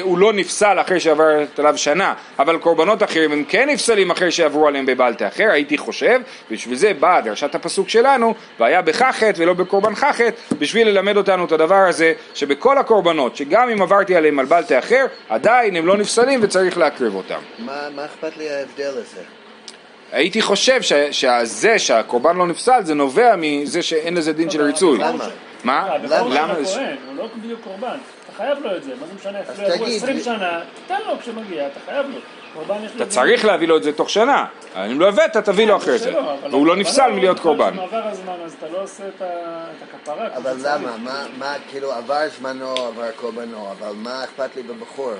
הוא 0.00 0.18
לא 0.18 0.32
נפסל 0.32 0.80
אחרי 0.80 1.00
שעברת 1.00 1.58
עליו 1.58 1.78
שנה, 1.78 2.14
אבל 2.38 2.58
קורבנות 2.58 3.02
אחרים 3.02 3.32
הם 3.32 3.44
כן 3.48 3.68
נפסלים 3.68 4.10
אחרי 4.10 4.30
שעברו 4.30 4.68
עליהם 4.68 4.86
בבלטה 4.86 5.28
אחר, 5.28 5.48
הייתי 5.50 5.78
חושב, 5.78 6.20
בשביל 6.50 6.76
זה 6.76 6.92
באה 7.00 7.20
דרשת 7.20 7.54
הפסוק 7.54 7.88
שלנו, 7.88 8.34
והיה 8.60 8.82
בך 8.82 9.02
חטא 9.02 9.32
ולא 9.36 9.52
בקורבנך 9.52 10.06
חטא, 10.12 10.30
בשביל 10.58 10.88
ללמד 10.88 11.16
אותנו 11.16 11.44
את 11.44 11.52
הדבר 11.52 11.74
הזה, 11.88 12.12
שבכל 12.34 12.78
הקורבנות, 12.78 13.36
שגם 13.36 13.68
אם 13.68 13.82
עברתי 13.82 14.16
עליהם 14.16 14.38
על 14.38 14.46
בלטה 14.46 14.78
אחר, 14.78 15.06
עדיין 15.28 15.76
הם 15.76 15.86
לא 15.86 15.96
נפסלים 15.96 16.40
וצריך 16.42 16.78
להקריב 16.78 17.14
אותם. 17.14 17.40
מה, 17.58 17.88
מה 17.96 18.04
אכפת 18.04 18.36
לי 18.36 18.50
ההבדל 18.50 18.88
הזה? 18.88 19.22
הייתי 20.12 20.42
חושב 20.42 20.80
שזה 21.10 21.78
שהקורבן 21.78 22.36
לא 22.36 22.46
נפסל 22.46 22.80
זה 22.82 22.94
נובע 22.94 23.34
מזה 23.38 23.82
שאין 23.82 24.14
לזה 24.14 24.32
דין 24.32 24.50
של 24.50 24.62
ריצוי. 24.62 24.98
למה? 24.98 25.28
מה? 25.64 25.88
למה? 26.08 26.54
הוא 26.54 27.16
לא 27.16 27.28
בדיוק 27.36 27.60
קורבן. 27.64 27.96
חייב 28.36 28.58
לו 28.62 28.76
את 28.76 28.84
זה, 28.84 28.90
מה 29.00 29.06
זה 29.06 29.14
משנה, 29.14 29.40
אפילו 29.40 29.68
עברו 29.68 29.86
20 29.86 30.20
שנה, 30.20 30.60
תן 30.86 30.98
לו 31.06 31.18
כשמגיע, 31.20 31.66
אתה 31.66 31.80
חייב 31.86 32.06
לו. 32.06 32.18
אתה 32.96 33.06
צריך 33.06 33.44
להביא 33.44 33.68
לו 33.68 33.76
את 33.76 33.82
זה 33.82 33.92
תוך 33.92 34.10
שנה, 34.10 34.44
אם 34.76 35.00
לא 35.00 35.08
הבאת 35.08 35.36
תביא 35.36 35.66
לו 35.66 35.76
אחרי 35.76 35.98
זה, 35.98 36.12
והוא 36.50 36.66
לא 36.66 36.76
נפסל 36.76 37.12
מלהיות 37.12 37.40
קורבן. 37.40 37.70
כשמעבר 37.70 38.08
הזמן 38.08 38.32
אז 38.44 38.54
אתה 38.58 38.66
לא 38.72 38.82
עושה 38.82 39.04
את 39.08 39.22
הכפרה. 39.82 40.26
אבל 40.36 40.56
למה? 40.64 40.96
מה, 41.38 41.54
כאילו 41.70 41.92
עבר 41.92 42.28
זמנו, 42.38 42.70
עבר 42.70 43.10
קורבנו, 43.16 43.68
אבל 43.70 43.92
מה 43.96 44.24
אכפת 44.24 44.56
לי 44.56 44.62
בבכור? 44.62 45.12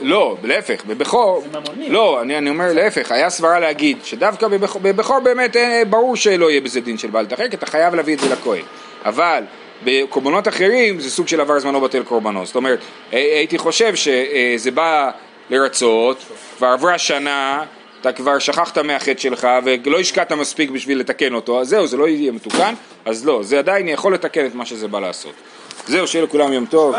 לא, 0.00 0.36
להפך, 0.42 0.84
בבכור, 0.84 1.44
לא, 1.88 2.20
אני 2.22 2.50
אומר 2.50 2.72
להפך, 2.72 3.12
היה 3.12 3.30
סברה 3.30 3.60
להגיד 3.60 3.98
שדווקא 4.04 4.48
בבכור 4.82 5.20
באמת 5.20 5.56
אה, 5.56 5.82
ברור 5.90 6.16
שלא 6.16 6.50
יהיה 6.50 6.60
בזה 6.60 6.80
דין 6.80 6.98
של 6.98 7.08
בעל 7.08 7.26
תחק, 7.26 7.54
אתה 7.54 7.66
חייב 7.66 7.94
להביא 7.94 8.14
את 8.14 8.20
זה 8.20 8.32
לכהן, 8.32 8.62
אבל 9.04 9.42
בקורבנות 9.84 10.48
אחרים 10.48 11.00
זה 11.00 11.10
סוג 11.10 11.28
של 11.28 11.40
עבר 11.40 11.58
זמנו 11.58 11.80
בטל 11.80 12.02
קורבנו. 12.02 12.46
זאת 12.46 12.56
אומרת, 12.56 12.78
הייתי 13.12 13.58
חושב 13.58 13.94
שזה 13.94 14.70
בא 14.70 15.10
לרצות, 15.50 16.24
כבר 16.56 16.66
עברה 16.66 16.98
שנה, 16.98 17.64
אתה 18.00 18.12
כבר 18.12 18.38
שכחת 18.38 18.78
מהחטא 18.78 19.20
שלך 19.20 19.48
ולא 19.64 20.00
השקעת 20.00 20.32
מספיק 20.32 20.70
בשביל 20.70 20.98
לתקן 21.00 21.34
אותו, 21.34 21.60
אז 21.60 21.68
זהו, 21.68 21.86
זה 21.86 21.96
לא 21.96 22.08
יהיה 22.08 22.32
מתוקן, 22.32 22.74
אז 23.04 23.26
לא, 23.26 23.42
זה 23.42 23.58
עדיין 23.58 23.88
יכול 23.88 24.14
לתקן 24.14 24.46
את 24.46 24.54
מה 24.54 24.66
שזה 24.66 24.88
בא 24.88 25.00
לעשות. 25.00 25.32
זהו, 25.86 26.06
שיהיה 26.06 26.24
לכולם 26.24 26.52
יום 26.52 26.66
טוב. 26.66 26.94